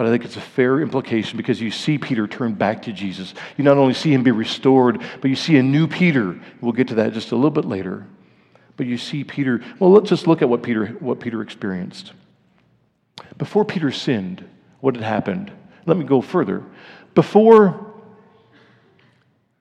but 0.00 0.06
I 0.06 0.10
think 0.12 0.24
it's 0.24 0.38
a 0.38 0.40
fair 0.40 0.80
implication 0.80 1.36
because 1.36 1.60
you 1.60 1.70
see 1.70 1.98
Peter 1.98 2.26
turn 2.26 2.54
back 2.54 2.80
to 2.84 2.92
Jesus. 2.94 3.34
You 3.58 3.64
not 3.64 3.76
only 3.76 3.92
see 3.92 4.14
him 4.14 4.22
be 4.22 4.30
restored, 4.30 5.02
but 5.20 5.28
you 5.28 5.36
see 5.36 5.58
a 5.58 5.62
new 5.62 5.86
Peter. 5.86 6.40
We'll 6.62 6.72
get 6.72 6.88
to 6.88 6.94
that 6.94 7.12
just 7.12 7.32
a 7.32 7.34
little 7.34 7.50
bit 7.50 7.66
later. 7.66 8.06
But 8.78 8.86
you 8.86 8.96
see 8.96 9.24
Peter, 9.24 9.62
well, 9.78 9.92
let's 9.92 10.08
just 10.08 10.26
look 10.26 10.40
at 10.40 10.48
what 10.48 10.62
Peter, 10.62 10.86
what 11.00 11.20
Peter 11.20 11.42
experienced. 11.42 12.14
Before 13.36 13.62
Peter 13.62 13.90
sinned, 13.90 14.42
what 14.80 14.94
had 14.94 15.04
happened? 15.04 15.52
Let 15.84 15.98
me 15.98 16.06
go 16.06 16.22
further. 16.22 16.64
Before 17.14 17.92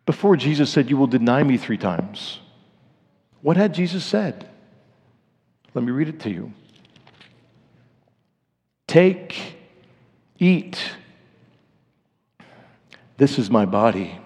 before 0.06 0.38
Jesus 0.38 0.70
said, 0.70 0.90
You 0.90 0.96
will 0.96 1.08
deny 1.08 1.44
me 1.44 1.58
three 1.58 1.78
times, 1.78 2.40
what 3.42 3.58
had 3.58 3.74
Jesus 3.74 4.06
said? 4.06 4.48
Let 5.74 5.84
me 5.84 5.92
read 5.92 6.08
it 6.08 6.22
to 6.22 6.30
you. 6.30 6.54
Take, 8.88 9.59
eat. 10.40 10.80
This 13.18 13.38
is 13.38 13.50
my 13.50 13.66
body. 13.66 14.18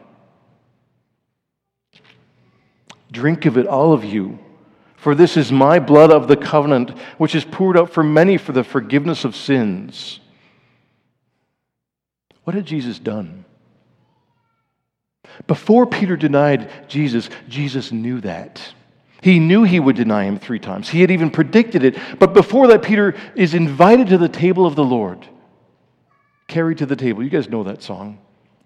Drink 3.11 3.45
of 3.45 3.57
it, 3.57 3.67
all 3.67 3.93
of 3.93 4.03
you, 4.03 4.39
for 4.95 5.13
this 5.13 5.37
is 5.37 5.51
my 5.51 5.79
blood 5.79 6.11
of 6.11 6.27
the 6.27 6.37
covenant, 6.37 6.97
which 7.17 7.35
is 7.35 7.45
poured 7.45 7.77
out 7.77 7.91
for 7.91 8.03
many 8.03 8.37
for 8.37 8.53
the 8.53 8.63
forgiveness 8.63 9.25
of 9.25 9.35
sins. 9.35 10.19
What 12.43 12.55
had 12.55 12.65
Jesus 12.65 12.99
done? 12.99 13.45
Before 15.47 15.85
Peter 15.85 16.15
denied 16.15 16.69
Jesus, 16.87 17.29
Jesus 17.47 17.91
knew 17.91 18.21
that. 18.21 18.73
He 19.21 19.39
knew 19.39 19.63
he 19.63 19.79
would 19.79 19.95
deny 19.95 20.25
him 20.25 20.37
three 20.37 20.59
times. 20.59 20.89
He 20.89 21.01
had 21.01 21.09
even 21.09 21.31
predicted 21.31 21.83
it. 21.83 21.97
But 22.19 22.33
before 22.33 22.67
that, 22.67 22.83
Peter 22.83 23.15
is 23.35 23.53
invited 23.53 24.07
to 24.07 24.17
the 24.17 24.27
table 24.27 24.65
of 24.65 24.75
the 24.75 24.83
Lord. 24.83 25.27
Carried 26.47 26.77
to 26.79 26.85
the 26.85 26.95
table. 26.95 27.23
You 27.23 27.29
guys 27.29 27.49
know 27.49 27.63
that 27.63 27.81
song, 27.81 28.19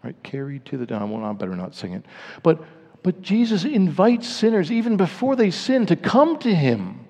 right? 0.03 0.15
Carried 0.23 0.65
to 0.65 0.77
the 0.77 0.85
table. 0.85 1.07
Well, 1.07 1.23
I 1.23 1.33
better 1.33 1.55
not 1.55 1.75
sing 1.75 1.93
it. 1.93 2.03
But, 2.43 2.63
but 3.03 3.21
Jesus 3.21 3.65
invites 3.65 4.27
sinners, 4.27 4.71
even 4.71 4.97
before 4.97 5.35
they 5.35 5.51
sin, 5.51 5.85
to 5.87 5.95
come 5.95 6.37
to 6.39 6.53
him 6.53 7.05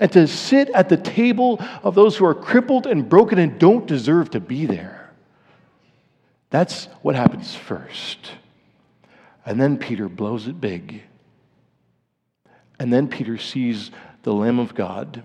and 0.00 0.10
to 0.12 0.26
sit 0.26 0.68
at 0.70 0.88
the 0.88 0.96
table 0.96 1.62
of 1.82 1.94
those 1.94 2.16
who 2.16 2.24
are 2.24 2.34
crippled 2.34 2.86
and 2.86 3.08
broken 3.08 3.38
and 3.38 3.58
don't 3.58 3.86
deserve 3.86 4.30
to 4.30 4.40
be 4.40 4.66
there. 4.66 5.10
That's 6.50 6.86
what 7.02 7.14
happens 7.14 7.54
first. 7.54 8.32
And 9.46 9.60
then 9.60 9.78
Peter 9.78 10.08
blows 10.08 10.46
it 10.48 10.60
big. 10.60 11.02
And 12.78 12.92
then 12.92 13.08
Peter 13.08 13.38
sees 13.38 13.90
the 14.22 14.34
Lamb 14.34 14.58
of 14.58 14.74
God 14.74 15.22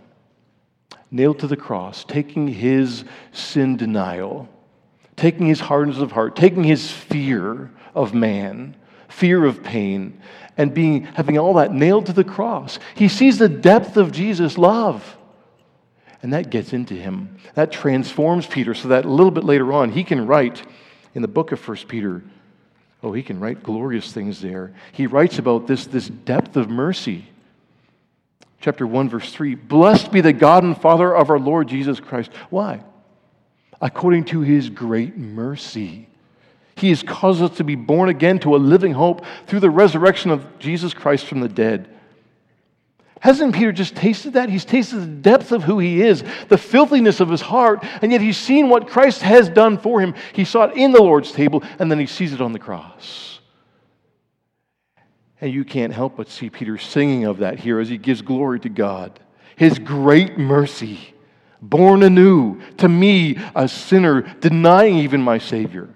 nailed 1.09 1.39
to 1.39 1.47
the 1.47 1.57
cross, 1.57 2.03
taking 2.03 2.47
his 2.47 3.03
sin 3.31 3.77
denial, 3.77 4.49
taking 5.17 5.47
his 5.47 5.59
hardness 5.59 5.97
of 5.97 6.13
heart, 6.13 6.35
taking 6.35 6.63
his 6.63 6.89
fear 6.89 7.71
of 7.93 8.13
man, 8.13 8.75
fear 9.09 9.43
of 9.43 9.63
pain, 9.63 10.21
and 10.55 10.73
being 10.73 11.03
having 11.03 11.37
all 11.37 11.55
that 11.55 11.73
nailed 11.73 12.05
to 12.05 12.13
the 12.13 12.23
cross. 12.23 12.79
He 12.95 13.09
sees 13.09 13.37
the 13.37 13.49
depth 13.49 13.97
of 13.97 14.11
Jesus' 14.11 14.57
love. 14.57 15.17
And 16.23 16.33
that 16.33 16.49
gets 16.49 16.73
into 16.73 16.95
him. 16.95 17.37
That 17.53 17.71
transforms 17.71 18.47
Peter 18.47 18.73
so 18.73 18.87
that 18.87 19.05
a 19.05 19.09
little 19.09 19.31
bit 19.31 19.43
later 19.43 19.71
on 19.73 19.91
he 19.91 20.03
can 20.03 20.25
write 20.25 20.63
in 21.13 21.21
the 21.21 21.27
book 21.27 21.51
of 21.51 21.59
First 21.59 21.87
Peter. 21.87 22.23
Oh, 23.03 23.13
he 23.13 23.21
can 23.21 23.39
write 23.39 23.61
glorious 23.61 24.11
things 24.11 24.41
there. 24.41 24.73
He 24.91 25.05
writes 25.05 25.37
about 25.37 25.67
this, 25.67 25.85
this 25.85 26.07
depth 26.07 26.55
of 26.55 26.69
mercy. 26.69 27.27
Chapter 28.59 28.87
1, 28.87 29.09
verse 29.09 29.31
3 29.31 29.55
Blessed 29.55 30.11
be 30.11 30.21
the 30.21 30.33
God 30.33 30.63
and 30.63 30.79
Father 30.79 31.15
of 31.15 31.29
our 31.29 31.39
Lord 31.39 31.67
Jesus 31.67 31.99
Christ. 31.99 32.31
Why? 32.49 32.81
According 33.81 34.25
to 34.25 34.41
his 34.41 34.69
great 34.69 35.17
mercy. 35.17 36.07
He 36.75 36.89
has 36.89 37.03
caused 37.03 37.41
us 37.41 37.57
to 37.57 37.63
be 37.63 37.75
born 37.75 38.09
again 38.09 38.39
to 38.39 38.55
a 38.55 38.57
living 38.57 38.93
hope 38.93 39.25
through 39.47 39.61
the 39.61 39.69
resurrection 39.69 40.31
of 40.31 40.59
Jesus 40.59 40.93
Christ 40.93 41.25
from 41.25 41.39
the 41.39 41.49
dead 41.49 41.89
Hasn't 43.19 43.55
Peter 43.55 43.71
just 43.71 43.95
tasted 43.95 44.33
that? 44.33 44.49
He's 44.49 44.65
tasted 44.65 44.99
the 44.99 45.07
depth 45.07 45.51
of 45.51 45.63
who 45.63 45.79
he 45.79 46.01
is, 46.01 46.23
the 46.49 46.57
filthiness 46.57 47.19
of 47.19 47.29
his 47.29 47.41
heart, 47.41 47.83
and 48.01 48.11
yet 48.11 48.21
he's 48.21 48.37
seen 48.37 48.69
what 48.69 48.87
Christ 48.87 49.21
has 49.21 49.49
done 49.49 49.77
for 49.77 50.01
him. 50.01 50.13
He 50.33 50.45
saw 50.45 50.65
it 50.65 50.77
in 50.77 50.91
the 50.91 51.01
Lord's 51.01 51.31
table, 51.31 51.63
and 51.79 51.89
then 51.89 51.99
he 51.99 52.05
sees 52.05 52.33
it 52.33 52.41
on 52.41 52.53
the 52.53 52.59
cross. 52.59 53.39
And 55.41 55.51
you 55.51 55.65
can't 55.65 55.93
help 55.93 56.17
but 56.17 56.29
see 56.29 56.49
Peter 56.49 56.77
singing 56.77 57.25
of 57.25 57.39
that 57.39 57.59
here 57.59 57.79
as 57.79 57.89
he 57.89 57.97
gives 57.97 58.21
glory 58.21 58.59
to 58.61 58.69
God. 58.69 59.19
His 59.55 59.79
great 59.79 60.37
mercy, 60.37 61.13
born 61.61 62.03
anew 62.03 62.61
to 62.77 62.87
me, 62.87 63.37
a 63.55 63.67
sinner, 63.67 64.21
denying 64.39 64.97
even 64.97 65.21
my 65.21 65.37
Savior. 65.37 65.89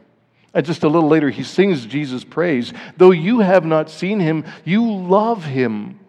And 0.53 0.65
just 0.65 0.83
a 0.83 0.89
little 0.89 1.09
later, 1.09 1.29
he 1.29 1.43
sings 1.43 1.85
Jesus' 1.85 2.23
praise. 2.23 2.73
Though 2.97 3.11
you 3.11 3.39
have 3.39 3.65
not 3.65 3.89
seen 3.89 4.19
him, 4.19 4.45
you 4.65 4.91
love 4.91 5.45
him. 5.45 5.99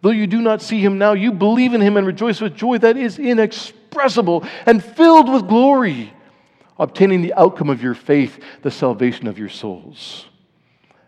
Though 0.00 0.10
you 0.10 0.26
do 0.26 0.40
not 0.40 0.62
see 0.62 0.80
him 0.80 0.98
now, 0.98 1.12
you 1.12 1.32
believe 1.32 1.74
in 1.74 1.80
him 1.80 1.96
and 1.96 2.06
rejoice 2.06 2.40
with 2.40 2.54
joy 2.54 2.78
that 2.78 2.96
is 2.96 3.18
inexpressible 3.18 4.44
and 4.66 4.84
filled 4.84 5.32
with 5.32 5.48
glory, 5.48 6.12
obtaining 6.78 7.22
the 7.22 7.34
outcome 7.34 7.70
of 7.70 7.82
your 7.82 7.94
faith, 7.94 8.42
the 8.62 8.70
salvation 8.70 9.26
of 9.26 9.38
your 9.38 9.48
souls. 9.48 10.26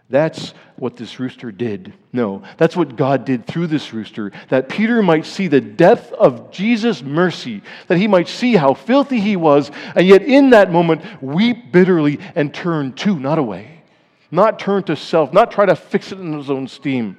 That's 0.09 0.55
what 0.77 0.97
this 0.97 1.19
rooster 1.19 1.51
did. 1.51 1.93
No, 2.13 2.43
that's 2.59 2.77
what 2.77 2.97
God 2.97 3.25
did 3.25 3.47
through 3.47 3.67
this 3.67 3.93
rooster, 3.93 4.31
that 4.51 4.69
Peter 4.69 5.03
might 5.03 5.27
see 5.27 5.49
the 5.49 5.61
depth 5.61 6.13
of 6.13 6.53
Jesus' 6.53 7.03
mercy, 7.03 7.63
that 7.89 7.99
he 7.99 8.07
might 8.07 8.29
see 8.29 8.55
how 8.55 8.75
filthy 8.75 9.19
he 9.19 9.35
was, 9.37 9.71
and 9.97 10.07
yet 10.07 10.23
in 10.23 10.51
that 10.51 10.71
moment 10.71 11.03
weep 11.21 11.73
bitterly 11.73 12.21
and 12.37 12.55
turn 12.55 12.93
to, 12.95 13.19
not 13.19 13.39
away, 13.39 13.83
not 14.31 14.61
turn 14.61 14.85
to 14.85 14.95
self, 14.95 15.33
not 15.33 15.51
try 15.51 15.67
to 15.67 15.75
fix 15.75 16.13
it 16.13 16.21
in 16.21 16.33
his 16.33 16.51
own 16.51 16.69
steam 16.69 17.17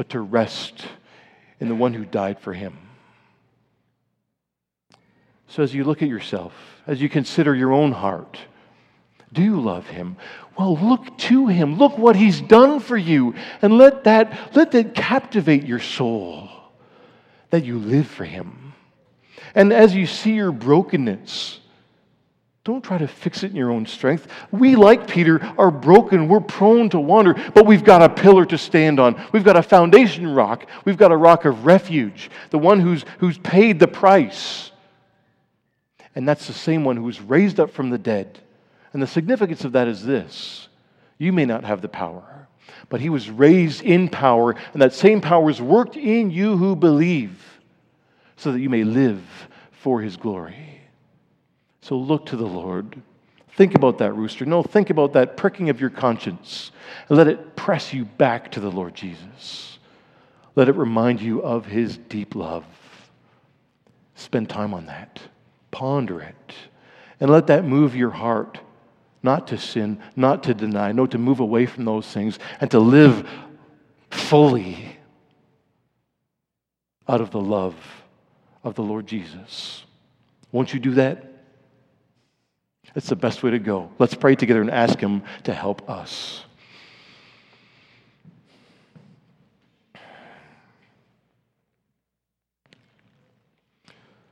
but 0.00 0.08
to 0.08 0.20
rest 0.20 0.86
in 1.60 1.68
the 1.68 1.74
one 1.74 1.92
who 1.92 2.06
died 2.06 2.40
for 2.40 2.54
him. 2.54 2.74
So, 5.46 5.62
as 5.62 5.74
you 5.74 5.84
look 5.84 6.00
at 6.00 6.08
yourself, 6.08 6.54
as 6.86 7.02
you 7.02 7.10
consider 7.10 7.54
your 7.54 7.70
own 7.70 7.92
heart, 7.92 8.38
do 9.30 9.42
you 9.42 9.60
love 9.60 9.88
him? 9.88 10.16
Well, 10.60 10.76
look 10.76 11.16
to 11.16 11.46
him. 11.46 11.78
Look 11.78 11.96
what 11.96 12.16
he's 12.16 12.42
done 12.42 12.80
for 12.80 12.98
you. 12.98 13.34
And 13.62 13.78
let 13.78 14.04
that, 14.04 14.54
let 14.54 14.72
that 14.72 14.94
captivate 14.94 15.64
your 15.64 15.78
soul 15.78 16.50
that 17.48 17.64
you 17.64 17.78
live 17.78 18.06
for 18.06 18.26
him. 18.26 18.74
And 19.54 19.72
as 19.72 19.94
you 19.94 20.04
see 20.04 20.34
your 20.34 20.52
brokenness, 20.52 21.60
don't 22.62 22.84
try 22.84 22.98
to 22.98 23.08
fix 23.08 23.42
it 23.42 23.52
in 23.52 23.56
your 23.56 23.70
own 23.70 23.86
strength. 23.86 24.28
We, 24.50 24.76
like 24.76 25.08
Peter, 25.08 25.42
are 25.56 25.70
broken. 25.70 26.28
We're 26.28 26.40
prone 26.40 26.90
to 26.90 27.00
wander, 27.00 27.32
but 27.54 27.64
we've 27.64 27.82
got 27.82 28.02
a 28.02 28.10
pillar 28.10 28.44
to 28.44 28.58
stand 28.58 29.00
on. 29.00 29.18
We've 29.32 29.42
got 29.42 29.56
a 29.56 29.62
foundation 29.62 30.26
rock. 30.28 30.66
We've 30.84 30.98
got 30.98 31.10
a 31.10 31.16
rock 31.16 31.46
of 31.46 31.64
refuge, 31.64 32.30
the 32.50 32.58
one 32.58 32.80
who's, 32.80 33.06
who's 33.16 33.38
paid 33.38 33.78
the 33.78 33.88
price. 33.88 34.72
And 36.14 36.28
that's 36.28 36.46
the 36.46 36.52
same 36.52 36.84
one 36.84 36.98
who 36.98 37.04
was 37.04 37.18
raised 37.18 37.58
up 37.58 37.70
from 37.70 37.88
the 37.88 37.96
dead. 37.96 38.40
And 38.92 39.02
the 39.02 39.06
significance 39.06 39.64
of 39.64 39.72
that 39.72 39.88
is 39.88 40.04
this 40.04 40.68
you 41.18 41.32
may 41.32 41.44
not 41.44 41.64
have 41.64 41.82
the 41.82 41.88
power, 41.88 42.48
but 42.88 43.00
he 43.00 43.08
was 43.08 43.30
raised 43.30 43.82
in 43.82 44.08
power, 44.08 44.54
and 44.72 44.82
that 44.82 44.94
same 44.94 45.20
power 45.20 45.50
is 45.50 45.60
worked 45.60 45.96
in 45.96 46.30
you 46.30 46.56
who 46.56 46.74
believe, 46.74 47.60
so 48.36 48.52
that 48.52 48.60
you 48.60 48.70
may 48.70 48.84
live 48.84 49.22
for 49.70 50.00
his 50.00 50.16
glory. 50.16 50.80
So 51.82 51.96
look 51.96 52.26
to 52.26 52.36
the 52.36 52.46
Lord. 52.46 53.00
Think 53.56 53.74
about 53.74 53.98
that 53.98 54.12
rooster. 54.12 54.46
No, 54.46 54.62
think 54.62 54.90
about 54.90 55.12
that 55.12 55.36
pricking 55.36 55.68
of 55.70 55.80
your 55.80 55.90
conscience 55.90 56.70
and 57.08 57.18
let 57.18 57.28
it 57.28 57.56
press 57.56 57.92
you 57.92 58.04
back 58.04 58.52
to 58.52 58.60
the 58.60 58.70
Lord 58.70 58.94
Jesus. 58.94 59.78
Let 60.56 60.68
it 60.68 60.76
remind 60.76 61.20
you 61.20 61.42
of 61.42 61.66
his 61.66 61.96
deep 61.96 62.34
love. 62.34 62.64
Spend 64.14 64.48
time 64.48 64.72
on 64.72 64.86
that. 64.86 65.20
Ponder 65.70 66.20
it. 66.20 66.54
And 67.20 67.30
let 67.30 67.48
that 67.48 67.64
move 67.64 67.94
your 67.94 68.10
heart 68.10 68.60
not 69.22 69.46
to 69.48 69.58
sin, 69.58 70.00
not 70.16 70.42
to 70.44 70.54
deny, 70.54 70.92
no, 70.92 71.06
to 71.06 71.18
move 71.18 71.40
away 71.40 71.66
from 71.66 71.84
those 71.84 72.06
things 72.06 72.38
and 72.60 72.70
to 72.70 72.78
live 72.78 73.28
fully 74.10 74.96
out 77.08 77.20
of 77.20 77.30
the 77.30 77.40
love 77.40 77.74
of 78.64 78.74
the 78.74 78.82
Lord 78.82 79.06
Jesus. 79.06 79.84
Won't 80.52 80.72
you 80.72 80.80
do 80.80 80.94
that? 80.94 81.26
It's 82.94 83.08
the 83.08 83.16
best 83.16 83.42
way 83.42 83.50
to 83.50 83.58
go. 83.58 83.90
Let's 83.98 84.14
pray 84.14 84.34
together 84.34 84.60
and 84.60 84.70
ask 84.70 84.98
Him 84.98 85.22
to 85.44 85.54
help 85.54 85.88
us. 85.88 86.44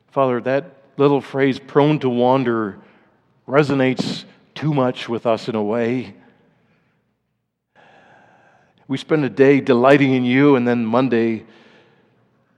Father, 0.08 0.40
that 0.40 0.72
little 0.96 1.20
phrase, 1.20 1.60
prone 1.60 2.00
to 2.00 2.08
wander, 2.08 2.78
resonates 3.46 4.24
too 4.58 4.74
much 4.74 5.08
with 5.08 5.24
us 5.24 5.48
in 5.48 5.54
a 5.54 5.62
way. 5.62 6.12
We 8.88 8.98
spend 8.98 9.24
a 9.24 9.30
day 9.30 9.60
delighting 9.60 10.14
in 10.14 10.24
you, 10.24 10.56
and 10.56 10.66
then 10.66 10.84
Monday, 10.84 11.44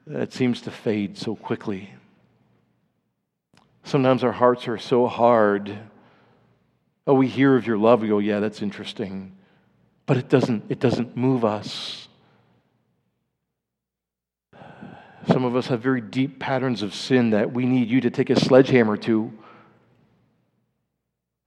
that 0.07 0.33
seems 0.33 0.63
to 0.63 0.71
fade 0.71 1.19
so 1.19 1.37
quickly. 1.37 1.93
Sometimes 3.85 4.25
our 4.25 4.33
hearts 4.33 4.67
are 4.67 4.79
so 4.79 5.09
hard. 5.09 5.79
Oh, 7.07 7.13
we 7.13 7.29
hear 7.29 7.55
of 7.55 7.67
your 7.67 7.77
love, 7.77 8.01
we 8.01 8.09
go, 8.09 8.19
yeah, 8.19 8.41
that's 8.41 8.63
interesting. 8.63 9.37
But 10.07 10.17
it 10.17 10.31
doesn't, 10.31 10.65
it 10.71 10.81
doesn't 10.81 11.19
move 11.19 11.45
us. 11.45 12.09
Some 15.27 15.45
of 15.45 15.55
us 15.55 15.67
have 15.67 15.83
very 15.83 16.01
deep 16.01 16.39
patterns 16.39 16.81
of 16.81 16.95
sin 16.95 17.31
that 17.31 17.53
we 17.53 17.67
need 17.67 17.91
you 17.91 18.01
to 18.01 18.11
take 18.11 18.31
a 18.31 18.41
sledgehammer 18.41 18.97
to. 18.97 19.31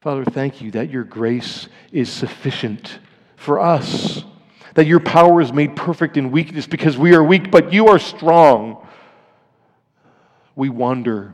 Father, 0.03 0.25
thank 0.25 0.61
you 0.61 0.71
that 0.71 0.89
your 0.89 1.05
grace 1.05 1.69
is 1.93 2.11
sufficient 2.11 2.99
for 3.37 3.61
us, 3.61 4.25
that 4.73 4.85
your 4.85 4.99
power 4.99 5.39
is 5.39 5.53
made 5.53 5.77
perfect 5.77 6.17
in 6.17 6.29
weakness 6.29 6.67
because 6.67 6.97
we 6.97 7.15
are 7.15 7.23
weak, 7.23 7.49
but 7.49 7.71
you 7.71 7.87
are 7.87 7.99
strong. 7.99 8.85
We 10.57 10.67
wander 10.67 11.33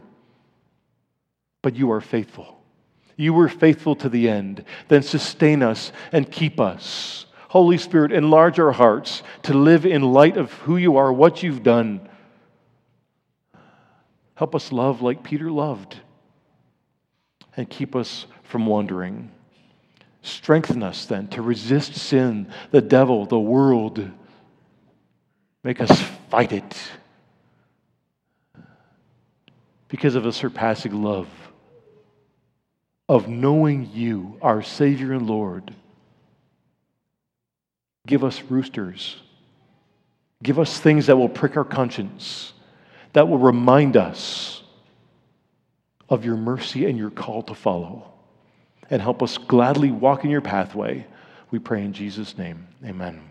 but 1.63 1.75
you 1.75 1.91
are 1.91 1.99
faithful. 1.99 2.61
You 3.15 3.33
were 3.33 3.49
faithful 3.49 3.95
to 3.97 4.07
the 4.07 4.29
end. 4.29 4.63
Then 4.87 5.01
sustain 5.01 5.63
us 5.63 5.91
and 6.11 6.31
keep 6.31 6.59
us. 6.59 7.25
Holy 7.49 7.79
Spirit, 7.79 8.11
enlarge 8.11 8.59
our 8.59 8.71
hearts 8.71 9.23
to 9.43 9.55
live 9.55 9.83
in 9.83 10.03
light 10.03 10.37
of 10.37 10.53
who 10.53 10.77
you 10.77 10.97
are, 10.97 11.11
what 11.11 11.41
you've 11.41 11.63
done. 11.63 12.07
Help 14.35 14.53
us 14.53 14.71
love 14.71 15.01
like 15.01 15.23
Peter 15.23 15.49
loved 15.51 15.97
and 17.57 17.67
keep 17.67 17.95
us 17.95 18.25
from 18.49 18.65
wandering. 18.65 19.31
Strengthen 20.21 20.83
us 20.83 21.05
then 21.05 21.27
to 21.29 21.41
resist 21.41 21.93
sin, 21.93 22.51
the 22.71 22.81
devil, 22.81 23.25
the 23.25 23.39
world. 23.39 24.09
Make 25.63 25.79
us 25.79 26.01
fight 26.29 26.51
it 26.51 26.77
because 29.87 30.15
of 30.15 30.25
a 30.25 30.33
surpassing 30.33 31.03
love 31.03 31.27
of 33.07 33.27
knowing 33.27 33.89
you, 33.93 34.37
our 34.41 34.61
Savior 34.61 35.13
and 35.13 35.27
Lord. 35.27 35.73
Give 38.07 38.23
us 38.23 38.41
roosters. 38.49 39.15
Give 40.41 40.59
us 40.59 40.79
things 40.79 41.07
that 41.07 41.17
will 41.17 41.29
prick 41.29 41.55
our 41.55 41.63
conscience, 41.65 42.53
that 43.13 43.27
will 43.27 43.39
remind 43.39 43.95
us 43.95 44.63
of 46.07 46.25
your 46.25 46.37
mercy 46.37 46.85
and 46.85 46.97
your 46.97 47.11
call 47.11 47.43
to 47.43 47.53
follow. 47.53 48.11
And 48.89 49.01
help 49.01 49.21
us 49.21 49.37
gladly 49.37 49.91
walk 49.91 50.23
in 50.23 50.29
your 50.29 50.41
pathway. 50.41 51.05
We 51.51 51.59
pray 51.59 51.83
in 51.83 51.93
Jesus' 51.93 52.37
name. 52.37 52.67
Amen. 52.83 53.21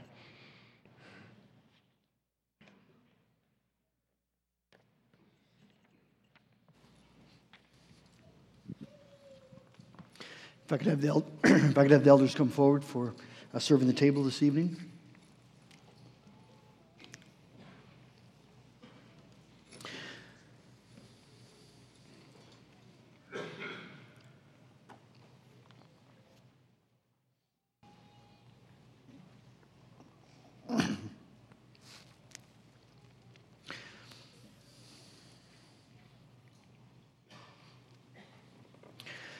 If 10.64 10.73
I 10.73 10.77
could 10.77 10.87
have 10.88 11.01
the, 11.01 11.25
if 11.44 11.79
I 11.79 11.83
could 11.83 11.92
have 11.92 12.05
the 12.05 12.11
elders 12.11 12.35
come 12.35 12.51
forward 12.51 12.85
for 12.85 13.14
uh, 13.55 13.59
serving 13.59 13.87
the 13.87 13.94
table 13.94 14.23
this 14.23 14.42
evening. 14.42 14.77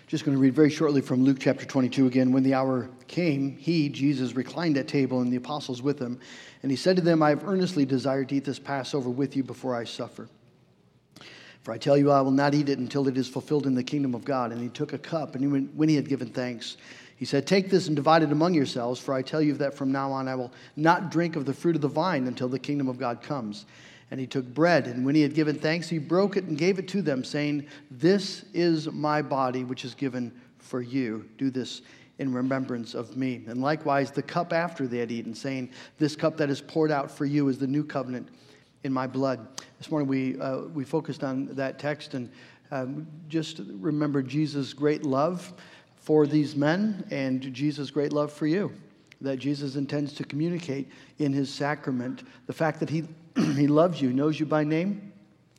Just 0.09 0.25
going 0.25 0.35
to 0.35 0.40
read 0.40 0.55
very 0.55 0.71
shortly 0.71 1.03
from 1.03 1.23
Luke 1.23 1.37
chapter 1.38 1.66
22 1.66 2.07
again. 2.07 2.33
When 2.33 2.42
the 2.42 2.55
hour 2.55 2.88
came, 3.09 3.55
he, 3.59 3.90
Jesus, 3.90 4.35
reclined 4.35 4.79
at 4.79 4.88
table 4.88 5.21
and 5.21 5.31
the 5.31 5.37
apostles 5.37 5.83
with 5.83 5.99
him. 5.99 6.18
And 6.62 6.73
he 6.73 6.79
said 6.79 6.97
to 6.97 7.03
them, 7.03 7.23
I 7.23 7.29
have 7.29 7.47
earnestly 7.47 7.85
desired 7.85 8.31
to 8.31 8.37
eat 8.37 8.47
this 8.47 8.59
Passover 8.59 9.11
with 9.11 9.37
you 9.37 9.42
before 9.42 9.77
I 9.77 9.85
suffer. 9.85 10.31
For 11.61 11.73
I 11.73 11.77
tell 11.77 11.94
you, 11.94 12.11
I 12.11 12.23
will 12.23 12.31
not 12.31 12.55
eat 12.55 12.71
it 12.71 12.79
until 12.79 13.07
it 13.07 13.18
is 13.18 13.29
fulfilled 13.29 13.66
in 13.66 13.75
the 13.75 13.83
kingdom 13.83 14.14
of 14.14 14.25
God. 14.25 14.51
And 14.51 14.62
he 14.62 14.71
took 14.71 14.94
a 14.94 14.99
cup, 14.99 15.35
and 15.35 15.77
when 15.77 15.90
he 15.90 15.94
had 15.94 16.09
given 16.09 16.29
thanks, 16.29 16.79
he 17.16 17.27
said, 17.27 17.47
Take 17.47 17.68
this 17.68 17.87
and 17.87 17.94
divide 17.94 18.23
it 18.23 18.33
among 18.33 18.55
yourselves, 18.55 18.99
for 18.99 19.12
I 19.12 19.21
tell 19.21 19.42
you 19.42 19.53
that 19.55 19.75
from 19.75 19.92
now 19.92 20.11
on 20.11 20.27
I 20.27 20.37
will 20.37 20.55
not 20.75 21.11
drink 21.11 21.37
of 21.37 21.44
the 21.44 21.53
fruit 21.53 21.77
of 21.77 21.83
the 21.83 21.88
vine 21.88 22.27
until 22.29 22.49
the 22.49 22.59
kingdom 22.59 22.88
of 22.88 22.99
God 22.99 23.21
comes. 23.21 23.66
And 24.11 24.18
he 24.18 24.27
took 24.27 24.47
bread, 24.47 24.87
and 24.87 25.05
when 25.05 25.14
he 25.14 25.21
had 25.21 25.35
given 25.35 25.57
thanks, 25.57 25.88
he 25.88 25.99
broke 25.99 26.37
it 26.37 26.44
and 26.44 26.57
gave 26.57 26.79
it 26.79 26.88
to 26.88 27.03
them, 27.03 27.23
saying, 27.23 27.66
This 27.90 28.44
is 28.55 28.90
my 28.90 29.21
body, 29.21 29.64
which 29.64 29.85
is 29.85 29.94
given 29.94 30.33
for 30.59 30.81
you. 30.81 31.29
Do 31.37 31.51
this 31.51 31.83
in 32.18 32.33
remembrance 32.33 32.94
of 32.94 33.16
me. 33.16 33.44
And 33.47 33.61
likewise, 33.61 34.11
the 34.11 34.23
cup 34.23 34.53
after 34.53 34.87
they 34.87 34.99
had 34.99 35.12
eaten, 35.12 35.35
saying, 35.35 35.71
This 35.99 36.16
cup 36.16 36.37
that 36.38 36.51
is 36.51 36.61
poured 36.61 36.90
out 36.90 37.11
for 37.11 37.27
you 37.27 37.49
is 37.49 37.59
the 37.59 37.66
new 37.66 37.85
covenant 37.85 38.29
in 38.85 38.92
my 38.92 39.07
blood. 39.07 39.47
This 39.79 39.90
morning 39.90 40.09
we, 40.09 40.40
uh, 40.40 40.62
we 40.62 40.85
focused 40.85 41.23
on 41.23 41.47
that 41.55 41.79
text 41.79 42.14
and 42.14 42.31
um, 42.71 43.07
just 43.29 43.61
remember 43.81 44.23
Jesus' 44.23 44.73
great 44.73 45.03
love 45.05 45.53
for 45.97 46.27
these 46.27 46.57
men 46.57 47.07
and 47.11 47.53
Jesus' 47.53 47.90
great 47.90 48.12
love 48.12 48.33
for 48.33 48.47
you. 48.47 48.73
That 49.21 49.38
Jesus 49.38 49.75
intends 49.77 50.12
to 50.14 50.25
communicate 50.25 50.88
in 51.18 51.33
his 51.33 51.53
sacrament 51.53 52.23
the 52.47 52.53
fact 52.53 52.79
that 52.81 52.90
he 52.90 53.05
he 53.57 53.66
loves 53.66 54.01
you, 54.01 54.12
knows 54.12 54.38
you 54.38 54.46
by 54.46 54.64
name. 54.64 55.09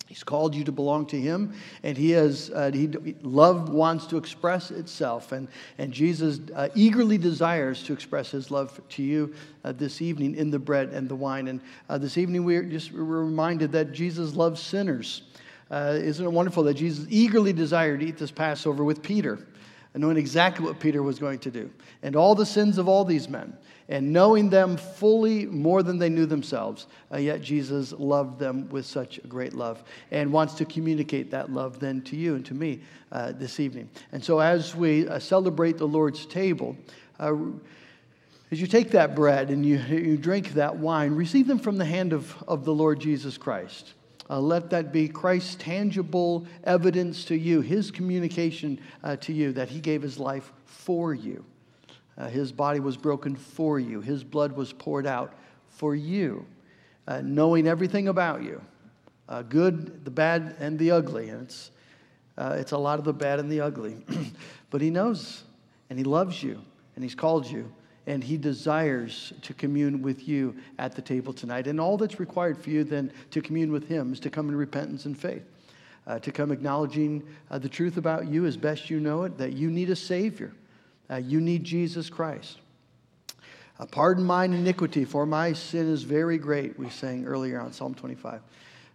He's 0.10 0.24
called 0.24 0.56
you 0.56 0.64
to 0.64 0.72
belong 0.72 1.06
to 1.08 1.22
Him, 1.22 1.54
and 1.84 1.96
He 1.96 2.10
has 2.12 2.50
uh, 2.50 2.72
he, 2.74 2.88
love 3.22 3.70
wants 3.70 4.08
to 4.08 4.18
express 4.18 4.72
itself, 4.72 5.32
and 5.34 5.48
and 5.78 5.94
Jesus 5.94 6.40
uh, 6.56 6.70
eagerly 6.74 7.20
desires 7.20 7.84
to 7.84 7.94
express 7.94 8.32
His 8.32 8.50
love 8.50 8.82
to 8.90 9.04
you 9.04 9.36
uh, 9.64 9.72
this 9.72 10.02
evening 10.02 10.36
in 10.36 10.50
the 10.50 10.58
bread 10.58 10.90
and 10.90 11.08
the 11.08 11.16
wine. 11.16 11.48
And 11.48 11.62
uh, 11.90 12.00
this 12.00 12.18
evening 12.18 12.44
we're 12.44 12.64
just 12.64 12.92
reminded 12.92 13.72
that 13.74 13.92
Jesus 13.92 14.34
loves 14.34 14.60
sinners. 14.60 15.22
Uh, 15.70 15.94
isn't 15.96 16.26
it 16.26 16.32
wonderful 16.32 16.64
that 16.64 16.74
Jesus 16.74 17.06
eagerly 17.10 17.54
desired 17.54 18.00
to 18.00 18.08
eat 18.08 18.18
this 18.18 18.32
Passover 18.32 18.84
with 18.84 19.04
Peter, 19.04 19.38
knowing 19.96 20.18
exactly 20.18 20.66
what 20.66 20.80
Peter 20.80 21.02
was 21.04 21.20
going 21.20 21.40
to 21.40 21.52
do, 21.52 21.70
and 22.04 22.16
all 22.16 22.36
the 22.36 22.46
sins 22.46 22.78
of 22.78 22.88
all 22.88 23.04
these 23.04 23.28
men 23.28 23.58
and 23.90 24.14
knowing 24.14 24.52
them 24.52 24.78
fully 24.78 25.48
more 25.48 25.82
than 25.82 25.98
they 25.98 26.10
knew 26.10 26.28
themselves. 26.28 26.86
Uh, 27.12 27.18
yet 27.18 27.42
Jesus 27.42 27.92
loved 27.94 28.40
them 28.40 28.70
with 28.70 28.86
such 28.86 29.18
a 29.18 29.28
great 29.28 29.54
love 29.54 29.84
and 30.12 30.32
wants 30.32 30.54
to 30.54 30.66
communicate 30.66 31.32
that 31.32 31.52
love 31.52 31.80
then 31.80 32.02
to 32.04 32.16
you 32.16 32.36
and 32.36 32.46
to 32.46 32.54
me 32.54 32.80
uh, 33.12 33.32
this 33.32 33.60
evening. 33.60 33.90
And 34.12 34.24
so, 34.24 34.40
as 34.40 34.76
we 34.76 35.08
uh, 35.08 35.18
celebrate 35.18 35.80
the 35.80 35.88
Lord's 35.88 36.28
table, 36.28 36.78
uh, 37.20 37.34
as 38.52 38.62
you 38.62 38.68
take 38.68 38.92
that 38.92 39.16
bread 39.16 39.50
and 39.50 39.66
you, 39.66 39.78
you 39.78 40.18
drink 40.18 40.54
that 40.54 40.78
wine, 40.78 41.16
receive 41.16 41.48
them 41.48 41.60
from 41.60 41.78
the 41.78 41.86
hand 41.86 42.14
of, 42.14 42.36
of 42.48 42.66
the 42.66 42.74
Lord 42.74 43.00
Jesus 43.00 43.38
Christ. 43.38 43.94
Uh, 44.30 44.40
let 44.40 44.70
that 44.70 44.92
be 44.92 45.08
Christ's 45.08 45.56
tangible 45.56 46.46
evidence 46.64 47.26
to 47.26 47.36
you, 47.36 47.62
his 47.62 47.90
communication 47.90 48.80
uh, 49.04 49.16
to 49.18 49.34
you 49.34 49.52
that 49.54 49.70
he 49.70 49.80
gave 49.80 50.02
his 50.02 50.20
life 50.20 50.54
for 50.66 51.14
you. 51.14 51.44
Uh, 52.18 52.28
his 52.28 52.52
body 52.52 52.80
was 52.80 52.98
broken 52.98 53.36
for 53.36 53.80
you, 53.80 54.02
His 54.02 54.24
blood 54.24 54.52
was 54.52 54.74
poured 54.74 55.08
out 55.08 55.34
for 55.70 55.96
you, 55.96 56.46
uh, 57.08 57.22
knowing 57.24 57.66
everything 57.66 58.10
about 58.10 58.44
you 58.44 58.62
uh, 59.30 59.44
good, 59.44 60.04
the 60.04 60.12
bad, 60.12 60.56
and 60.60 60.78
the 60.78 60.92
ugly. 60.92 61.30
And 61.30 61.44
it's, 61.44 61.72
uh, 62.38 62.58
it's 62.60 62.72
a 62.72 62.78
lot 62.78 63.00
of 63.00 63.06
the 63.06 63.14
bad 63.14 63.40
and 63.40 63.50
the 63.50 63.62
ugly. 63.62 63.98
but 64.70 64.82
He 64.82 64.90
knows, 64.90 65.44
and 65.90 65.98
He 65.98 66.04
loves 66.04 66.44
you, 66.44 66.62
and 66.96 67.04
He's 67.04 67.16
called 67.16 67.46
you. 67.46 67.72
And 68.10 68.24
he 68.24 68.38
desires 68.38 69.32
to 69.44 69.54
commune 69.54 70.02
with 70.02 70.28
you 70.28 70.56
at 70.80 70.96
the 70.96 71.02
table 71.02 71.32
tonight. 71.32 71.68
And 71.68 71.80
all 71.80 71.96
that's 71.96 72.20
required 72.20 72.58
for 72.58 72.72
you 72.72 72.84
then 72.84 73.14
to 73.30 73.40
commune 73.40 73.72
with 73.72 73.88
him 73.88 74.12
is 74.12 74.20
to 74.22 74.32
come 74.32 74.50
in 74.50 74.56
repentance 74.56 75.06
and 75.06 75.18
faith. 75.18 75.44
Uh, 76.08 76.18
to 76.18 76.32
come 76.32 76.52
acknowledging 76.52 77.22
uh, 77.52 77.60
the 77.60 77.70
truth 77.70 77.98
about 77.98 78.28
you 78.28 78.48
as 78.48 78.58
best 78.58 78.90
you 78.90 79.00
know 79.00 79.24
it, 79.24 79.38
that 79.38 79.54
you 79.54 79.70
need 79.70 79.92
a 79.92 79.96
Savior, 79.96 80.52
uh, 81.12 81.18
you 81.18 81.40
need 81.40 81.64
Jesus 81.64 82.10
Christ. 82.10 82.58
Uh, 83.80 83.86
Pardon 83.86 84.24
mine 84.24 84.54
iniquity, 84.54 85.06
for 85.06 85.28
my 85.28 85.54
sin 85.54 85.88
is 85.88 86.02
very 86.02 86.40
great, 86.40 86.80
we 86.80 86.90
sang 86.90 87.26
earlier 87.26 87.62
on 87.62 87.72
Psalm 87.72 87.94
25. 87.94 88.42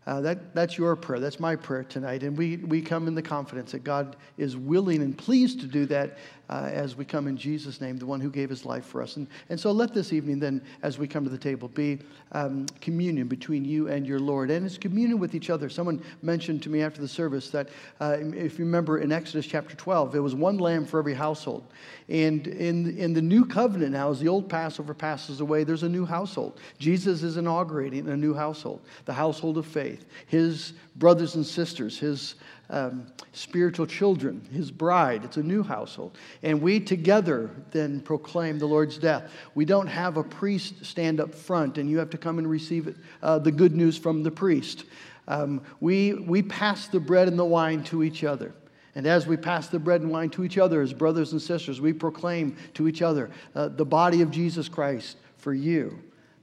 Uh, 0.07 0.20
that, 0.20 0.55
that's 0.55 0.77
your 0.77 0.94
prayer. 0.96 1.18
That's 1.18 1.40
my 1.40 1.57
prayer 1.57 1.85
tonight. 1.85 2.22
And 2.22 2.37
we, 2.37 2.57
we 2.59 2.83
come 2.83 3.09
in 3.09 3.14
the 3.14 3.22
confidence 3.22 3.72
that 3.72 3.85
God 3.85 4.16
is 4.37 4.57
willing 4.57 5.00
and 5.00 5.16
pleased 5.16 5.61
to 5.61 5.66
do 5.66 5.87
that 5.87 6.18
uh, 6.50 6.68
as 6.72 6.96
we 6.96 7.04
come 7.04 7.26
in 7.26 7.37
Jesus' 7.37 7.80
name, 7.80 7.96
the 7.96 8.07
one 8.07 8.20
who 8.20 8.30
gave 8.30 8.50
his 8.50 8.64
life 8.64 8.85
for 8.85 9.02
us. 9.02 9.16
And, 9.16 9.26
and 9.48 9.59
so 9.59 9.72
let 9.72 9.94
this 9.94 10.12
evening, 10.12 10.38
then, 10.38 10.62
as 10.83 10.98
we 10.98 11.09
come 11.09 11.24
to 11.24 11.30
the 11.30 11.38
table, 11.38 11.68
be 11.68 11.98
um, 12.33 12.66
communion 12.80 13.28
between 13.28 13.64
you 13.64 13.88
and 13.88 14.07
your 14.07 14.20
Lord. 14.20 14.50
And 14.50 14.66
it's 14.66 14.76
communion 14.76 15.18
with 15.18 15.35
each 15.35 15.50
other. 15.50 15.68
Someone 15.68 16.02
mentioned 16.22 16.62
to 16.64 16.68
me 16.68 16.83
after 16.83 17.00
the 17.00 17.09
service 17.09 17.50
that 17.50 17.68
uh, 18.00 18.18
if 18.20 18.59
you 18.59 18.64
remember 18.64 18.98
in 18.98 19.12
Exodus 19.12 19.46
chapter 19.46 19.74
12, 19.74 20.12
there 20.12 20.22
was 20.22 20.35
one 20.35 20.59
lamb 20.59 20.85
for 20.85 20.98
every 20.98 21.14
household. 21.14 21.64
And 22.09 22.46
in, 22.46 22.98
in 22.98 23.14
the 23.14 23.22
new 23.22 23.46
covenant 23.46 23.92
now, 23.92 24.11
as 24.11 24.20
the 24.20 24.28
old 24.28 24.48
Passover 24.48 24.92
passes 24.92 25.40
away, 25.40 25.64
there's 25.64 25.83
a 25.83 25.88
new 25.88 26.04
household. 26.04 26.61
Jesus 26.78 27.22
is 27.22 27.38
inaugurating 27.38 28.09
a 28.09 28.16
new 28.16 28.35
household, 28.35 28.83
the 29.07 29.12
household 29.14 29.57
of 29.57 29.66
faith. 29.66 30.04
His 30.26 30.74
brothers 30.96 31.35
and 31.37 31.46
sisters, 31.46 31.98
his 31.98 32.35
um, 32.70 33.07
spiritual 33.33 33.87
children, 33.87 34.46
his 34.53 34.70
bride. 34.70 35.24
It's 35.24 35.37
a 35.37 35.42
new 35.42 35.62
household. 35.62 36.16
And 36.42 36.61
we 36.61 36.81
together 36.81 37.50
then 37.70 38.00
proclaim 38.00 38.59
the 38.59 38.66
Lord's 38.66 38.98
death. 38.98 39.31
We 39.55 39.64
don't 39.64 39.87
have 39.87 40.16
a 40.16 40.24
priest 40.24 40.85
stand 40.85 41.20
up 41.20 41.35
front 41.35 41.79
and 41.79 41.90
you 41.90 41.98
have 41.98 42.11
to 42.11 42.18
come 42.18 42.38
and 42.38 42.48
receive 42.48 42.88
it, 42.88 42.96
uh, 43.22 43.38
the 43.38 43.53
good 43.53 43.74
news 43.74 43.98
from 43.98 44.22
the 44.22 44.31
priest. 44.31 44.85
Um, 45.29 45.62
we, 45.81 46.14
we 46.14 46.42
pass 46.42 46.88
the 46.88 47.00
bread 47.00 47.29
and 47.29 47.38
the 47.38 47.44
wine 47.44 47.83
to 47.85 48.03
each 48.03 48.24
other. 48.24 48.55
And 48.94 49.07
as 49.07 49.27
we 49.27 49.37
pass 49.37 49.68
the 49.68 49.79
bread 49.79 50.03
and 50.03 50.11
wine 50.11 50.31
to 50.31 50.44
each 50.44 50.59
other 50.59 50.81
as 50.81 50.92
brothers 50.92 51.33
and 51.33 51.42
sisters, 51.42 51.81
we 51.81 51.92
proclaim 51.92 52.57
to 52.74 52.87
each 52.87 53.03
other 53.03 53.31
uh, 53.55 53.68
the 53.68 53.85
body 53.85 54.22
of 54.22 54.31
Jesus 54.31 54.68
Christ 54.68 55.16
for 55.37 55.53
you, 55.53 55.98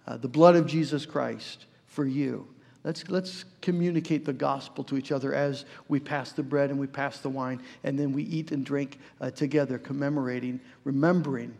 uh, 0.05 0.17
the 0.17 0.27
blood 0.27 0.55
of 0.55 0.67
Jesus 0.67 1.05
Christ 1.05 1.65
for 1.85 2.05
you. 2.05 2.47
Let's, 2.83 3.07
let's 3.09 3.45
communicate 3.61 4.25
the 4.25 4.33
gospel 4.33 4.83
to 4.85 4.97
each 4.97 5.11
other 5.11 5.33
as 5.33 5.65
we 5.87 5.99
pass 5.99 6.31
the 6.31 6.43
bread 6.43 6.71
and 6.71 6.79
we 6.79 6.87
pass 6.87 7.19
the 7.19 7.29
wine, 7.29 7.61
and 7.83 7.97
then 7.97 8.11
we 8.11 8.23
eat 8.23 8.51
and 8.51 8.65
drink 8.65 8.97
uh, 9.19 9.29
together, 9.29 9.77
commemorating, 9.77 10.59
remembering, 10.83 11.53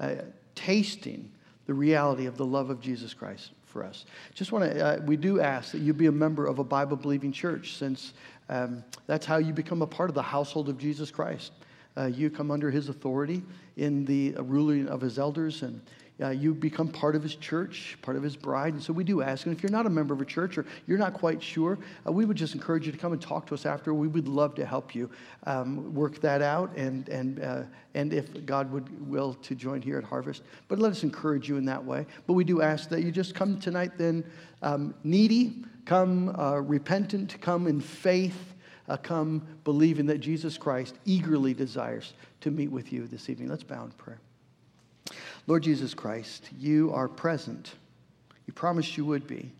uh, 0.00 0.16
tasting 0.54 1.30
the 1.66 1.74
reality 1.74 2.26
of 2.26 2.36
the 2.36 2.44
love 2.44 2.70
of 2.70 2.80
Jesus 2.80 3.14
Christ 3.14 3.52
for 3.66 3.84
us. 3.84 4.04
Just 4.34 4.52
want 4.52 4.64
to, 4.64 4.84
uh, 4.84 5.00
we 5.04 5.16
do 5.16 5.40
ask 5.40 5.72
that 5.72 5.78
you 5.78 5.92
be 5.92 6.06
a 6.06 6.12
member 6.12 6.46
of 6.46 6.58
a 6.58 6.64
Bible 6.64 6.96
believing 6.96 7.32
church, 7.32 7.74
since 7.76 8.12
um, 8.48 8.84
that's 9.06 9.26
how 9.26 9.36
you 9.36 9.52
become 9.52 9.82
a 9.82 9.86
part 9.86 10.10
of 10.10 10.14
the 10.14 10.22
household 10.22 10.68
of 10.68 10.76
Jesus 10.76 11.10
Christ. 11.10 11.52
Uh, 11.96 12.06
you 12.06 12.28
come 12.30 12.50
under 12.50 12.70
his 12.70 12.88
authority 12.88 13.42
in 13.76 14.04
the 14.04 14.32
ruling 14.40 14.88
of 14.88 15.00
his 15.00 15.18
elders 15.18 15.62
and 15.62 15.80
uh, 16.20 16.30
you 16.30 16.54
become 16.54 16.86
part 16.86 17.16
of 17.16 17.22
his 17.24 17.34
church, 17.34 17.98
part 18.00 18.16
of 18.16 18.22
his 18.22 18.36
bride. 18.36 18.72
And 18.72 18.82
so 18.82 18.92
we 18.92 19.02
do 19.02 19.20
ask. 19.20 19.46
And 19.46 19.56
if 19.56 19.62
you're 19.62 19.72
not 19.72 19.84
a 19.84 19.90
member 19.90 20.14
of 20.14 20.20
a 20.20 20.24
church 20.24 20.56
or 20.56 20.64
you're 20.86 20.98
not 20.98 21.12
quite 21.12 21.42
sure, 21.42 21.76
uh, 22.06 22.12
we 22.12 22.24
would 22.24 22.36
just 22.36 22.54
encourage 22.54 22.86
you 22.86 22.92
to 22.92 22.98
come 22.98 23.12
and 23.12 23.20
talk 23.20 23.46
to 23.46 23.54
us 23.54 23.66
after. 23.66 23.92
We 23.92 24.06
would 24.06 24.28
love 24.28 24.54
to 24.56 24.64
help 24.64 24.94
you 24.94 25.10
um, 25.44 25.92
work 25.92 26.20
that 26.20 26.40
out 26.40 26.74
and, 26.76 27.08
and, 27.08 27.42
uh, 27.42 27.62
and 27.94 28.12
if 28.12 28.46
God 28.46 28.70
would 28.70 29.10
will 29.10 29.34
to 29.34 29.56
join 29.56 29.82
here 29.82 29.98
at 29.98 30.04
Harvest. 30.04 30.42
But 30.68 30.78
let 30.78 30.92
us 30.92 31.02
encourage 31.02 31.48
you 31.48 31.56
in 31.56 31.64
that 31.64 31.84
way. 31.84 32.06
But 32.28 32.34
we 32.34 32.44
do 32.44 32.62
ask 32.62 32.88
that 32.90 33.02
you 33.02 33.10
just 33.10 33.34
come 33.34 33.58
tonight 33.58 33.98
then 33.98 34.24
um, 34.62 34.94
needy, 35.02 35.64
come 35.84 36.28
uh, 36.38 36.60
repentant, 36.60 37.40
come 37.40 37.66
in 37.66 37.80
faith. 37.80 38.50
Uh, 38.86 38.98
come 38.98 39.40
believing 39.64 40.04
that 40.04 40.18
Jesus 40.18 40.58
Christ 40.58 40.96
eagerly 41.06 41.54
desires 41.54 42.12
to 42.42 42.50
meet 42.50 42.70
with 42.70 42.92
you 42.92 43.06
this 43.06 43.30
evening. 43.30 43.48
Let's 43.48 43.62
bow 43.62 43.82
in 43.82 43.90
prayer. 43.92 44.20
Lord 45.46 45.62
Jesus 45.62 45.92
Christ, 45.92 46.48
you 46.58 46.92
are 46.92 47.08
present. 47.08 47.74
You 48.46 48.52
promised 48.52 48.96
you 48.96 49.04
would 49.04 49.26
be. 49.26 49.52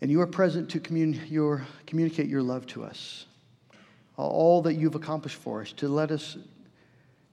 And 0.00 0.10
you 0.10 0.20
are 0.20 0.26
present 0.26 0.70
to 0.70 0.80
commun- 0.80 1.20
your, 1.28 1.66
communicate 1.86 2.28
your 2.28 2.42
love 2.42 2.66
to 2.68 2.84
us. 2.84 3.26
All 4.16 4.62
that 4.62 4.74
you've 4.74 4.94
accomplished 4.94 5.36
for 5.36 5.62
us, 5.62 5.72
to 5.74 5.88
let 5.88 6.10
us 6.10 6.38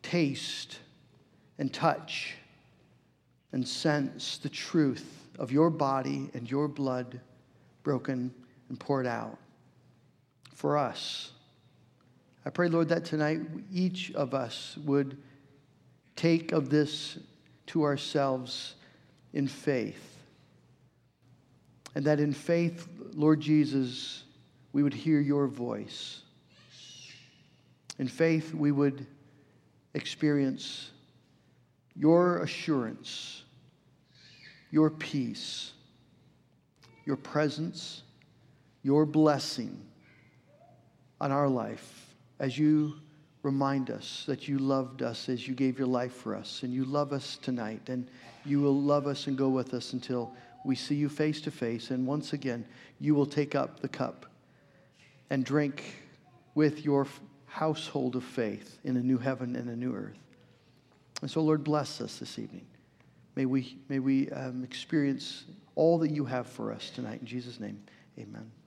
taste 0.02 0.80
and 1.60 1.72
touch 1.72 2.36
and 3.52 3.68
sense 3.68 4.38
the 4.40 4.50
truth 4.50 5.28
of 5.38 5.52
your 5.52 5.70
body 5.70 6.30
and 6.34 6.50
your 6.50 6.68
blood 6.68 7.20
broken 7.84 8.34
and 8.70 8.80
poured 8.80 9.06
out 9.06 9.38
for 10.56 10.78
us. 10.78 11.32
I 12.46 12.50
pray, 12.50 12.68
Lord, 12.68 12.90
that 12.90 13.06
tonight 13.06 13.42
each 13.72 14.12
of 14.14 14.34
us 14.34 14.78
would 14.84 15.18
take 16.16 16.52
of 16.52 16.70
this 16.70 17.18
to 17.68 17.84
ourselves 17.84 18.76
in 19.34 19.48
faith. 19.48 20.18
And 21.96 22.06
that 22.06 22.20
in 22.20 22.34
faith, 22.34 22.88
Lord 23.14 23.40
Jesus, 23.40 24.24
we 24.72 24.84
would 24.84 24.94
hear 24.94 25.20
your 25.20 25.48
voice. 25.48 26.22
In 28.00 28.08
faith, 28.08 28.54
we 28.54 28.72
would 28.72 29.06
experience 29.94 30.90
your 31.96 32.40
assurance, 32.40 33.44
your 34.72 34.90
peace, 34.90 35.74
your 37.06 37.16
presence, 37.16 38.02
your 38.82 39.06
blessing 39.06 39.80
on 41.22 41.32
our 41.32 41.48
life 41.48 42.16
as 42.40 42.58
you 42.58 42.96
remind 43.44 43.92
us 43.92 44.24
that 44.26 44.48
you 44.48 44.58
loved 44.58 45.02
us 45.02 45.30
as 45.30 45.48
you 45.48 45.54
gave 45.54 45.78
your 45.78 45.88
life 45.88 46.14
for 46.14 46.36
us, 46.36 46.64
and 46.64 46.74
you 46.74 46.86
love 46.86 47.14
us 47.14 47.38
tonight, 47.42 47.90
and 47.90 48.10
you 48.46 48.62
will 48.62 48.82
love 48.82 49.06
us 49.06 49.28
and 49.28 49.38
go 49.38 49.50
with 49.50 49.74
us 49.74 49.94
until 49.94 50.34
we 50.66 50.76
see 50.76 50.96
you 50.96 51.10
face 51.10 51.42
to 51.42 51.52
face. 51.52 51.92
And 51.92 52.08
once 52.08 52.34
again, 52.34 52.66
you 53.00 53.14
will 53.14 53.26
take 53.26 53.54
up 53.54 53.82
the 53.82 53.90
cup 53.90 54.26
and 55.30 55.44
drink 55.46 55.84
with 56.56 56.86
your 56.86 57.06
household 57.46 58.16
of 58.16 58.24
faith 58.24 58.80
in 58.84 58.98
a 58.98 59.02
new 59.02 59.18
heaven 59.18 59.56
and 59.56 59.70
a 59.70 59.76
new 59.76 59.94
earth. 59.94 60.18
And 61.22 61.30
so, 61.30 61.42
Lord, 61.42 61.64
bless 61.64 62.02
us 62.02 62.18
this 62.18 62.40
evening. 62.40 62.66
May 63.36 63.46
we, 63.46 63.78
may 63.90 64.00
we 64.00 64.30
um, 64.32 64.64
experience 64.64 65.46
all 65.76 65.98
that 66.00 66.12
you 66.12 66.26
have 66.26 66.48
for 66.48 66.72
us 66.72 66.90
tonight. 66.90 67.22
In 67.22 67.28
Jesus' 67.28 67.60
name, 67.60 67.82
amen. 68.18 68.63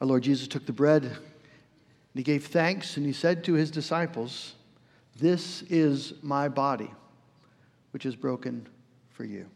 Our 0.00 0.06
Lord 0.06 0.22
Jesus 0.22 0.48
took 0.48 0.66
the 0.66 0.72
bread 0.72 1.04
and 1.04 1.16
he 2.14 2.22
gave 2.22 2.46
thanks 2.46 2.96
and 2.96 3.04
he 3.04 3.12
said 3.12 3.44
to 3.44 3.54
his 3.54 3.70
disciples, 3.70 4.54
This 5.16 5.62
is 5.62 6.14
my 6.22 6.48
body, 6.48 6.90
which 7.92 8.06
is 8.06 8.16
broken 8.16 8.66
for 9.10 9.24
you. 9.24 9.48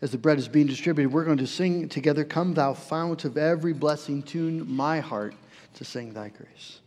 As 0.00 0.12
the 0.12 0.18
bread 0.18 0.38
is 0.38 0.48
being 0.48 0.66
distributed, 0.66 1.12
we're 1.12 1.24
going 1.24 1.38
to 1.38 1.46
sing 1.46 1.88
together, 1.88 2.24
Come, 2.24 2.54
thou 2.54 2.74
fount 2.74 3.24
of 3.24 3.36
every 3.36 3.72
blessing, 3.72 4.22
tune 4.22 4.70
my 4.70 5.00
heart 5.00 5.34
to 5.74 5.84
sing 5.84 6.12
thy 6.12 6.28
grace. 6.28 6.80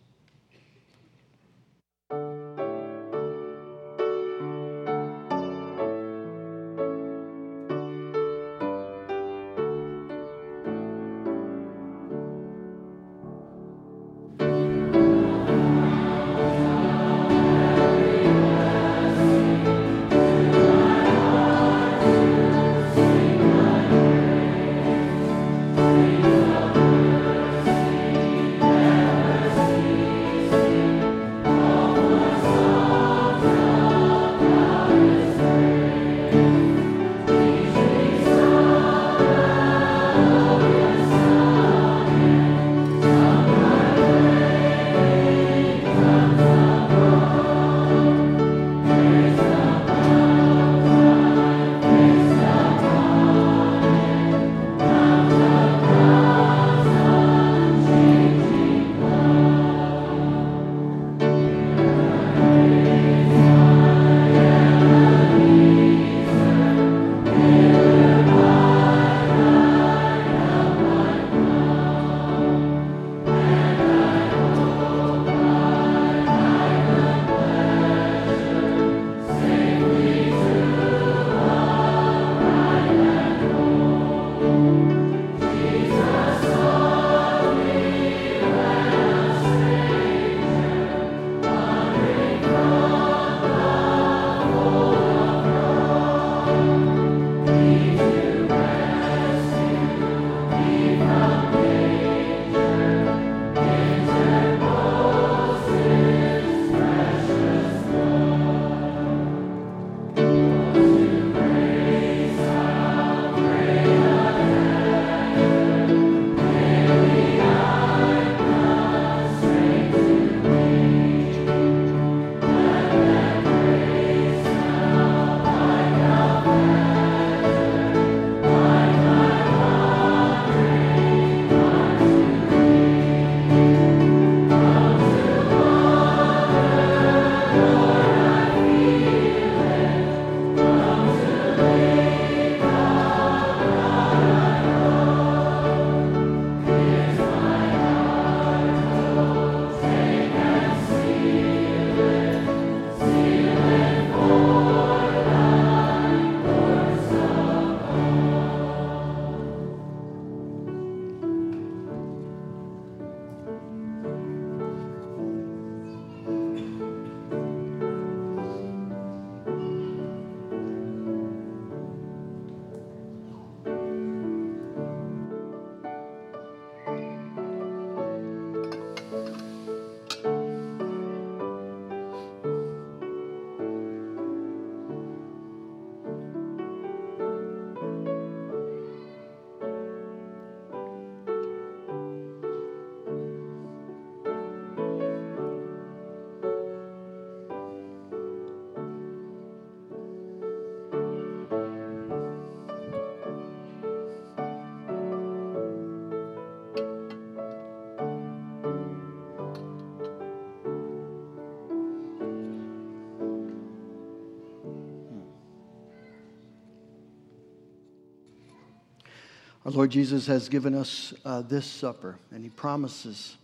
Lord 219.72 219.90
Jesus 219.90 220.28
has 220.28 220.50
given 220.50 220.76
us 220.76 221.14
uh, 221.24 221.42
this 221.44 221.66
supper, 221.66 222.18
and 222.32 222.44
He 222.44 222.50
promises 222.50 223.38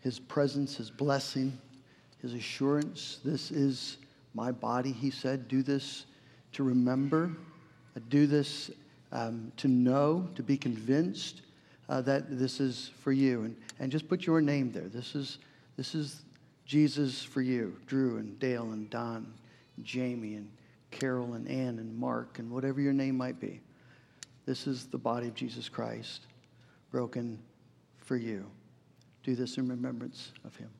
His 0.00 0.18
presence, 0.18 0.76
His 0.76 0.90
blessing, 0.90 1.58
His 2.22 2.32
assurance. 2.32 3.18
This 3.22 3.50
is 3.50 3.98
my 4.32 4.52
body, 4.52 4.90
He 4.90 5.10
said. 5.10 5.48
Do 5.48 5.62
this 5.62 6.06
to 6.52 6.62
remember, 6.62 7.32
uh, 7.94 8.00
do 8.08 8.26
this 8.26 8.70
um, 9.12 9.52
to 9.58 9.68
know, 9.68 10.26
to 10.34 10.42
be 10.42 10.56
convinced 10.56 11.42
uh, 11.90 12.00
that 12.02 12.38
this 12.38 12.58
is 12.58 12.90
for 13.00 13.12
you. 13.12 13.42
And, 13.42 13.56
and 13.80 13.92
just 13.92 14.08
put 14.08 14.24
your 14.24 14.40
name 14.40 14.72
there. 14.72 14.88
This 14.88 15.14
is, 15.14 15.38
this 15.76 15.94
is 15.94 16.22
Jesus 16.64 17.22
for 17.22 17.42
you, 17.42 17.76
Drew 17.86 18.16
and 18.16 18.38
Dale 18.38 18.72
and 18.72 18.88
Don, 18.88 19.30
and 19.76 19.84
Jamie 19.84 20.36
and 20.36 20.50
Carol 20.90 21.34
and 21.34 21.46
Ann 21.48 21.78
and 21.78 21.94
Mark 21.98 22.38
and 22.38 22.50
whatever 22.50 22.80
your 22.80 22.94
name 22.94 23.18
might 23.18 23.38
be. 23.38 23.60
This 24.50 24.66
is 24.66 24.86
the 24.86 24.98
body 24.98 25.28
of 25.28 25.34
Jesus 25.36 25.68
Christ 25.68 26.26
broken 26.90 27.38
for 27.98 28.16
you. 28.16 28.44
Do 29.22 29.36
this 29.36 29.58
in 29.58 29.68
remembrance 29.68 30.32
of 30.44 30.56
him. 30.56 30.70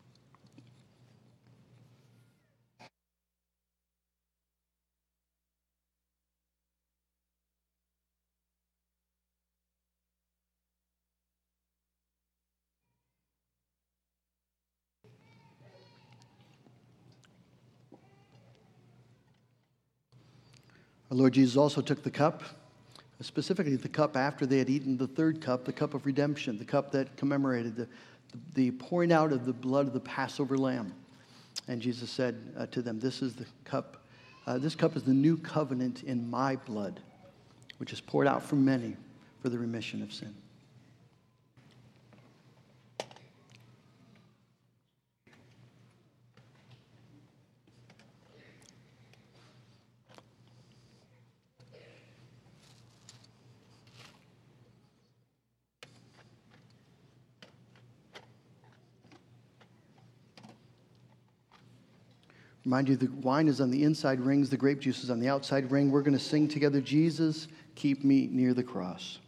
Our 21.08 21.16
Lord 21.16 21.34
Jesus 21.34 21.56
also 21.56 21.80
took 21.80 22.02
the 22.02 22.10
cup 22.10 22.42
specifically 23.20 23.76
the 23.76 23.88
cup 23.88 24.16
after 24.16 24.46
they 24.46 24.58
had 24.58 24.70
eaten 24.70 24.96
the 24.96 25.06
third 25.06 25.40
cup, 25.40 25.64
the 25.64 25.72
cup 25.72 25.94
of 25.94 26.06
redemption, 26.06 26.56
the 26.58 26.64
cup 26.64 26.90
that 26.92 27.16
commemorated 27.16 27.76
the, 27.76 27.88
the 28.54 28.70
pouring 28.72 29.12
out 29.12 29.32
of 29.32 29.44
the 29.44 29.52
blood 29.52 29.86
of 29.86 29.92
the 29.92 30.00
Passover 30.00 30.56
lamb. 30.56 30.92
And 31.68 31.80
Jesus 31.80 32.10
said 32.10 32.52
uh, 32.56 32.66
to 32.66 32.82
them, 32.82 32.98
This 32.98 33.22
is 33.22 33.34
the 33.34 33.46
cup, 33.64 33.98
uh, 34.46 34.58
this 34.58 34.74
cup 34.74 34.96
is 34.96 35.02
the 35.02 35.12
new 35.12 35.36
covenant 35.36 36.02
in 36.04 36.28
my 36.30 36.56
blood, 36.56 37.00
which 37.78 37.92
is 37.92 38.00
poured 38.00 38.26
out 38.26 38.42
for 38.42 38.56
many 38.56 38.96
for 39.42 39.48
the 39.48 39.58
remission 39.58 40.02
of 40.02 40.12
sin. 40.12 40.34
Remind 62.70 62.88
you, 62.88 62.94
the 62.94 63.10
wine 63.22 63.48
is 63.48 63.60
on 63.60 63.72
the 63.72 63.82
inside 63.82 64.20
rings, 64.20 64.48
the 64.48 64.56
grape 64.56 64.78
juice 64.78 65.02
is 65.02 65.10
on 65.10 65.18
the 65.18 65.28
outside 65.28 65.72
ring. 65.72 65.90
We're 65.90 66.02
going 66.02 66.16
to 66.16 66.22
sing 66.22 66.46
together, 66.46 66.80
Jesus, 66.80 67.48
keep 67.74 68.04
me 68.04 68.28
near 68.30 68.54
the 68.54 68.62
cross. 68.62 69.18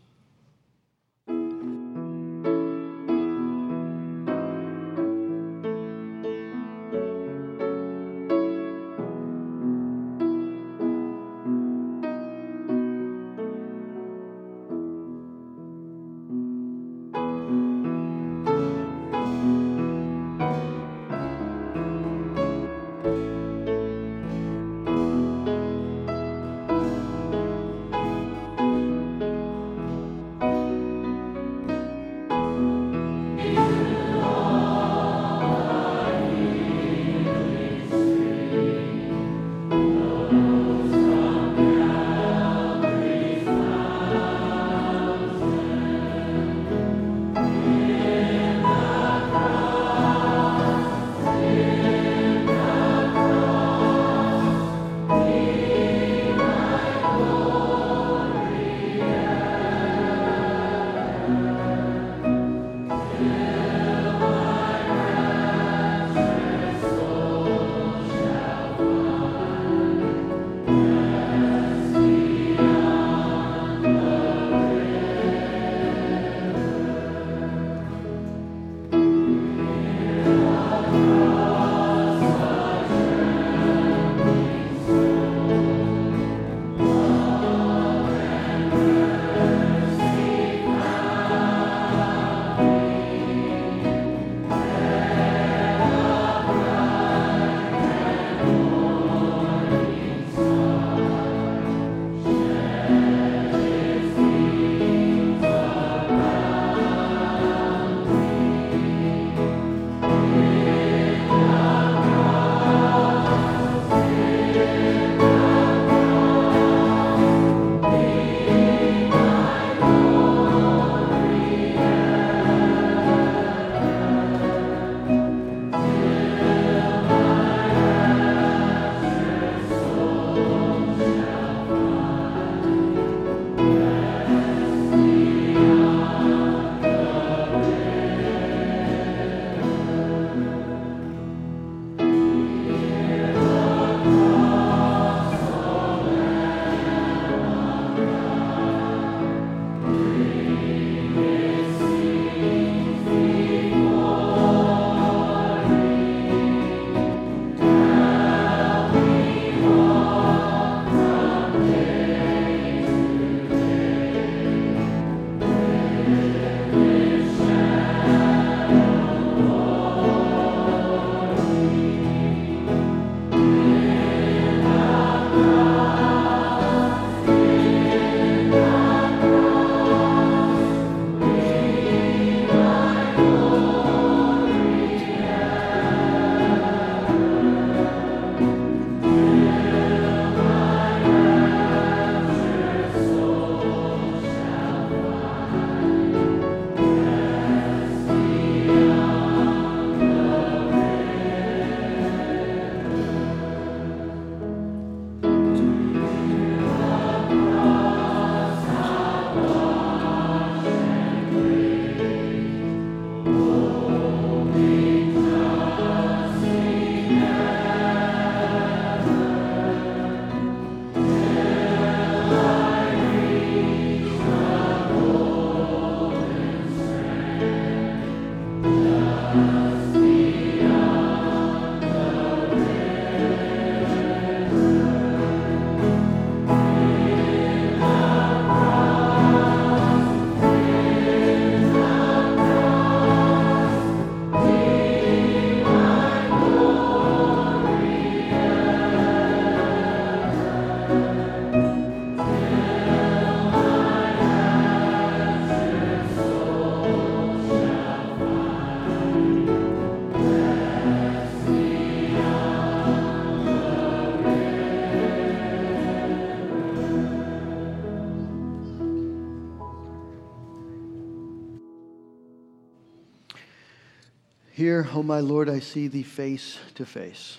Here, 274.62 274.86
O 274.92 274.98
oh 274.98 275.02
my 275.02 275.18
Lord, 275.18 275.48
I 275.48 275.58
see 275.58 275.88
thee 275.88 276.04
face 276.04 276.56
to 276.76 276.86
face, 276.86 277.38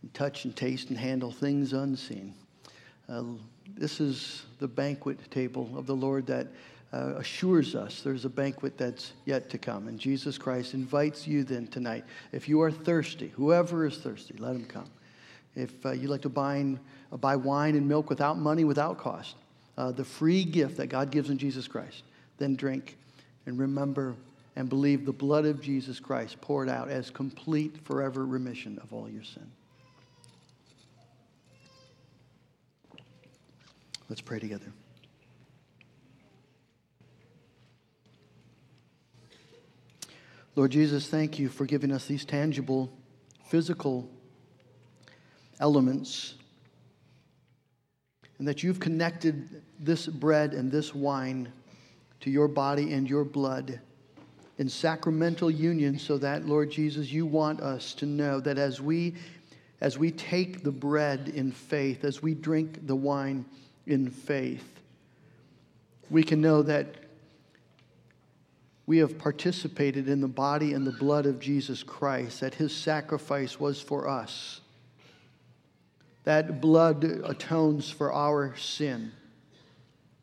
and 0.00 0.14
touch 0.14 0.46
and 0.46 0.56
taste 0.56 0.88
and 0.88 0.96
handle 0.96 1.30
things 1.30 1.74
unseen. 1.74 2.32
Uh, 3.06 3.22
this 3.76 4.00
is 4.00 4.46
the 4.58 4.66
banquet 4.66 5.30
table 5.30 5.70
of 5.76 5.84
the 5.84 5.94
Lord 5.94 6.26
that 6.28 6.46
uh, 6.94 7.16
assures 7.16 7.74
us 7.74 8.00
there's 8.00 8.24
a 8.24 8.30
banquet 8.30 8.78
that's 8.78 9.12
yet 9.26 9.50
to 9.50 9.58
come. 9.58 9.88
And 9.88 9.98
Jesus 9.98 10.38
Christ 10.38 10.72
invites 10.72 11.26
you 11.28 11.44
then 11.44 11.66
tonight. 11.66 12.06
If 12.32 12.48
you 12.48 12.62
are 12.62 12.70
thirsty, 12.72 13.28
whoever 13.36 13.84
is 13.84 13.98
thirsty, 13.98 14.34
let 14.38 14.56
him 14.56 14.64
come. 14.64 14.88
If 15.54 15.84
uh, 15.84 15.90
you 15.90 16.08
like 16.08 16.22
to 16.22 16.30
buy, 16.30 16.64
uh, 17.12 17.18
buy 17.18 17.36
wine 17.36 17.74
and 17.74 17.86
milk 17.86 18.08
without 18.08 18.38
money, 18.38 18.64
without 18.64 18.96
cost, 18.96 19.36
uh, 19.76 19.92
the 19.92 20.02
free 20.02 20.44
gift 20.44 20.78
that 20.78 20.86
God 20.86 21.10
gives 21.10 21.28
in 21.28 21.36
Jesus 21.36 21.68
Christ, 21.68 22.04
then 22.38 22.56
drink 22.56 22.96
and 23.44 23.58
remember 23.58 24.16
and 24.58 24.68
believe 24.68 25.06
the 25.06 25.12
blood 25.12 25.46
of 25.46 25.62
Jesus 25.62 26.00
Christ 26.00 26.40
poured 26.40 26.68
out 26.68 26.88
as 26.88 27.10
complete 27.10 27.78
forever 27.84 28.26
remission 28.26 28.76
of 28.82 28.92
all 28.92 29.08
your 29.08 29.22
sin. 29.22 29.48
Let's 34.08 34.20
pray 34.20 34.40
together. 34.40 34.66
Lord 40.56 40.72
Jesus, 40.72 41.06
thank 41.06 41.38
you 41.38 41.48
for 41.48 41.64
giving 41.64 41.92
us 41.92 42.06
these 42.06 42.24
tangible, 42.24 42.90
physical 43.44 44.10
elements, 45.60 46.34
and 48.40 48.48
that 48.48 48.64
you've 48.64 48.80
connected 48.80 49.62
this 49.78 50.08
bread 50.08 50.52
and 50.52 50.72
this 50.72 50.92
wine 50.92 51.52
to 52.18 52.30
your 52.30 52.48
body 52.48 52.92
and 52.92 53.08
your 53.08 53.22
blood 53.24 53.78
in 54.58 54.68
sacramental 54.68 55.50
union 55.50 55.98
so 55.98 56.18
that 56.18 56.46
Lord 56.46 56.70
Jesus 56.70 57.10
you 57.10 57.26
want 57.26 57.60
us 57.60 57.94
to 57.94 58.06
know 58.06 58.40
that 58.40 58.58
as 58.58 58.80
we 58.80 59.14
as 59.80 59.96
we 59.96 60.10
take 60.10 60.64
the 60.64 60.72
bread 60.72 61.32
in 61.34 61.52
faith 61.52 62.04
as 62.04 62.22
we 62.22 62.34
drink 62.34 62.86
the 62.86 62.96
wine 62.96 63.44
in 63.86 64.10
faith 64.10 64.78
we 66.10 66.22
can 66.22 66.40
know 66.40 66.62
that 66.62 66.96
we 68.88 68.96
have 68.98 69.18
participated 69.18 70.08
in 70.08 70.22
the 70.22 70.28
body 70.28 70.72
and 70.72 70.86
the 70.86 70.92
blood 70.92 71.26
of 71.26 71.38
Jesus 71.38 71.82
Christ 71.82 72.40
that 72.40 72.54
his 72.54 72.74
sacrifice 72.74 73.60
was 73.60 73.82
for 73.82 74.08
us. 74.08 74.62
That 76.24 76.62
blood 76.62 77.04
atones 77.04 77.90
for 77.90 78.10
our 78.10 78.56
sin. 78.56 79.12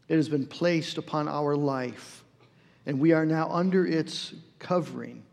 It 0.07 0.15
has 0.15 0.29
been 0.29 0.47
placed 0.47 0.97
upon 0.97 1.27
our 1.27 1.55
life 1.55 2.23
and 2.85 2.99
we 2.99 3.11
are 3.13 3.25
now 3.25 3.49
under 3.49 3.85
its 3.85 4.33
covering. 4.59 5.23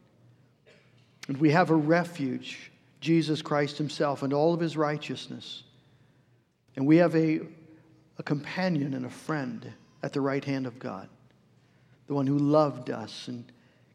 And 1.29 1.37
we 1.37 1.51
have 1.51 1.71
a 1.71 1.75
refuge, 1.75 2.73
Jesus 3.01 3.43
Christ 3.43 3.79
Himself 3.79 4.23
and 4.23 4.33
all 4.33 4.55
of 4.55 4.61
His 4.61 4.77
righteousness. 4.77 5.63
And 6.77 6.87
we 6.87 6.97
have 6.97 7.15
a, 7.15 7.41
a 8.19 8.23
companion 8.23 8.95
and 8.95 9.07
a 9.07 9.11
friend 9.11 9.73
at 10.03 10.13
the 10.13 10.21
right 10.21 10.45
hand 10.45 10.67
of 10.67 10.79
God, 10.79 11.09
the 12.07 12.15
one 12.15 12.27
who 12.27 12.39
loved 12.39 12.91
us 12.91 13.29
and 13.29 13.45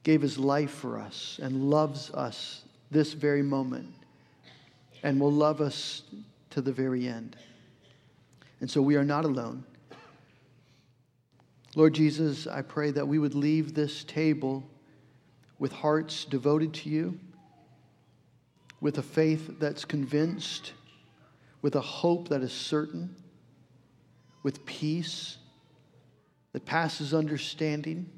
gave 0.04 0.22
His 0.22 0.38
life 0.38 0.72
for 0.72 1.00
us 1.00 1.40
and 1.42 1.70
loves 1.70 2.12
us 2.12 2.64
this 2.92 3.14
very 3.14 3.42
moment 3.42 3.94
and 5.04 5.20
will 5.20 5.32
love 5.32 5.62
us 5.62 6.04
to 6.52 6.62
the 6.62 6.72
very 6.72 7.08
end. 7.08 7.36
And 8.62 8.70
so 8.70 8.82
we 8.82 8.96
are 8.96 9.04
not 9.04 9.26
alone. 9.26 9.64
Lord 11.76 11.94
Jesus, 11.94 12.48
I 12.48 12.62
pray 12.62 12.92
that 12.92 13.08
we 13.08 13.20
would 13.20 13.36
leave 13.36 13.74
this 13.74 14.04
table 14.04 14.64
with 15.60 15.72
hearts 15.72 16.26
devoted 16.26 16.74
to 16.74 16.90
you, 16.90 17.20
with 18.80 18.98
a 18.98 19.04
faith 19.04 19.60
that's 19.60 19.86
convinced, 19.86 20.74
with 21.62 21.76
a 21.76 21.82
hope 21.82 22.30
that 22.30 22.42
is 22.42 22.54
certain, 22.54 23.16
with 24.44 24.66
peace 24.66 25.38
that 26.54 26.66
passes 26.66 27.14
understanding. 27.14 28.10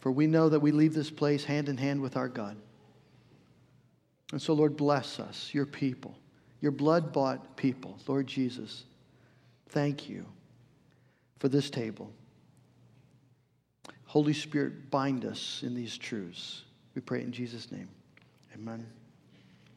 For 0.00 0.10
we 0.10 0.26
know 0.26 0.48
that 0.48 0.60
we 0.60 0.72
leave 0.72 0.94
this 0.94 1.10
place 1.10 1.44
hand 1.44 1.68
in 1.68 1.76
hand 1.76 2.00
with 2.00 2.16
our 2.16 2.28
God. 2.28 2.56
And 4.32 4.42
so, 4.42 4.52
Lord, 4.52 4.76
bless 4.76 5.20
us, 5.20 5.50
your 5.52 5.66
people, 5.66 6.18
your 6.60 6.72
blood 6.72 7.12
bought 7.12 7.56
people, 7.56 7.98
Lord 8.06 8.26
Jesus. 8.26 8.84
Thank 9.68 10.08
you 10.08 10.26
for 11.44 11.50
this 11.50 11.68
table. 11.68 12.10
Holy 14.06 14.32
Spirit, 14.32 14.90
bind 14.90 15.26
us 15.26 15.60
in 15.62 15.74
these 15.74 15.98
truths. 15.98 16.62
We 16.94 17.02
pray 17.02 17.20
in 17.20 17.32
Jesus' 17.32 17.70
name. 17.70 17.86
Amen. 18.54 18.86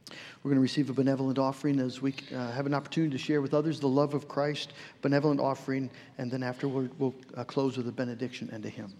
We're 0.09 0.51
going 0.51 0.55
to 0.55 0.61
receive 0.61 0.89
a 0.89 0.93
benevolent 0.93 1.37
offering 1.37 1.81
as 1.81 2.01
we 2.01 2.15
uh, 2.33 2.51
have 2.51 2.67
an 2.67 2.73
opportunity 2.73 3.11
to 3.11 3.17
share 3.17 3.41
with 3.41 3.53
others 3.53 3.81
the 3.81 3.89
love 3.89 4.13
of 4.13 4.29
Christ, 4.29 4.71
benevolent 5.01 5.41
offering, 5.41 5.89
and 6.17 6.31
then 6.31 6.41
afterward 6.41 6.89
we'll 6.99 7.13
uh, 7.35 7.43
close 7.43 7.75
with 7.75 7.89
a 7.89 7.91
benediction 7.91 8.49
and 8.53 8.65
a 8.65 8.69
hymn. 8.69 8.93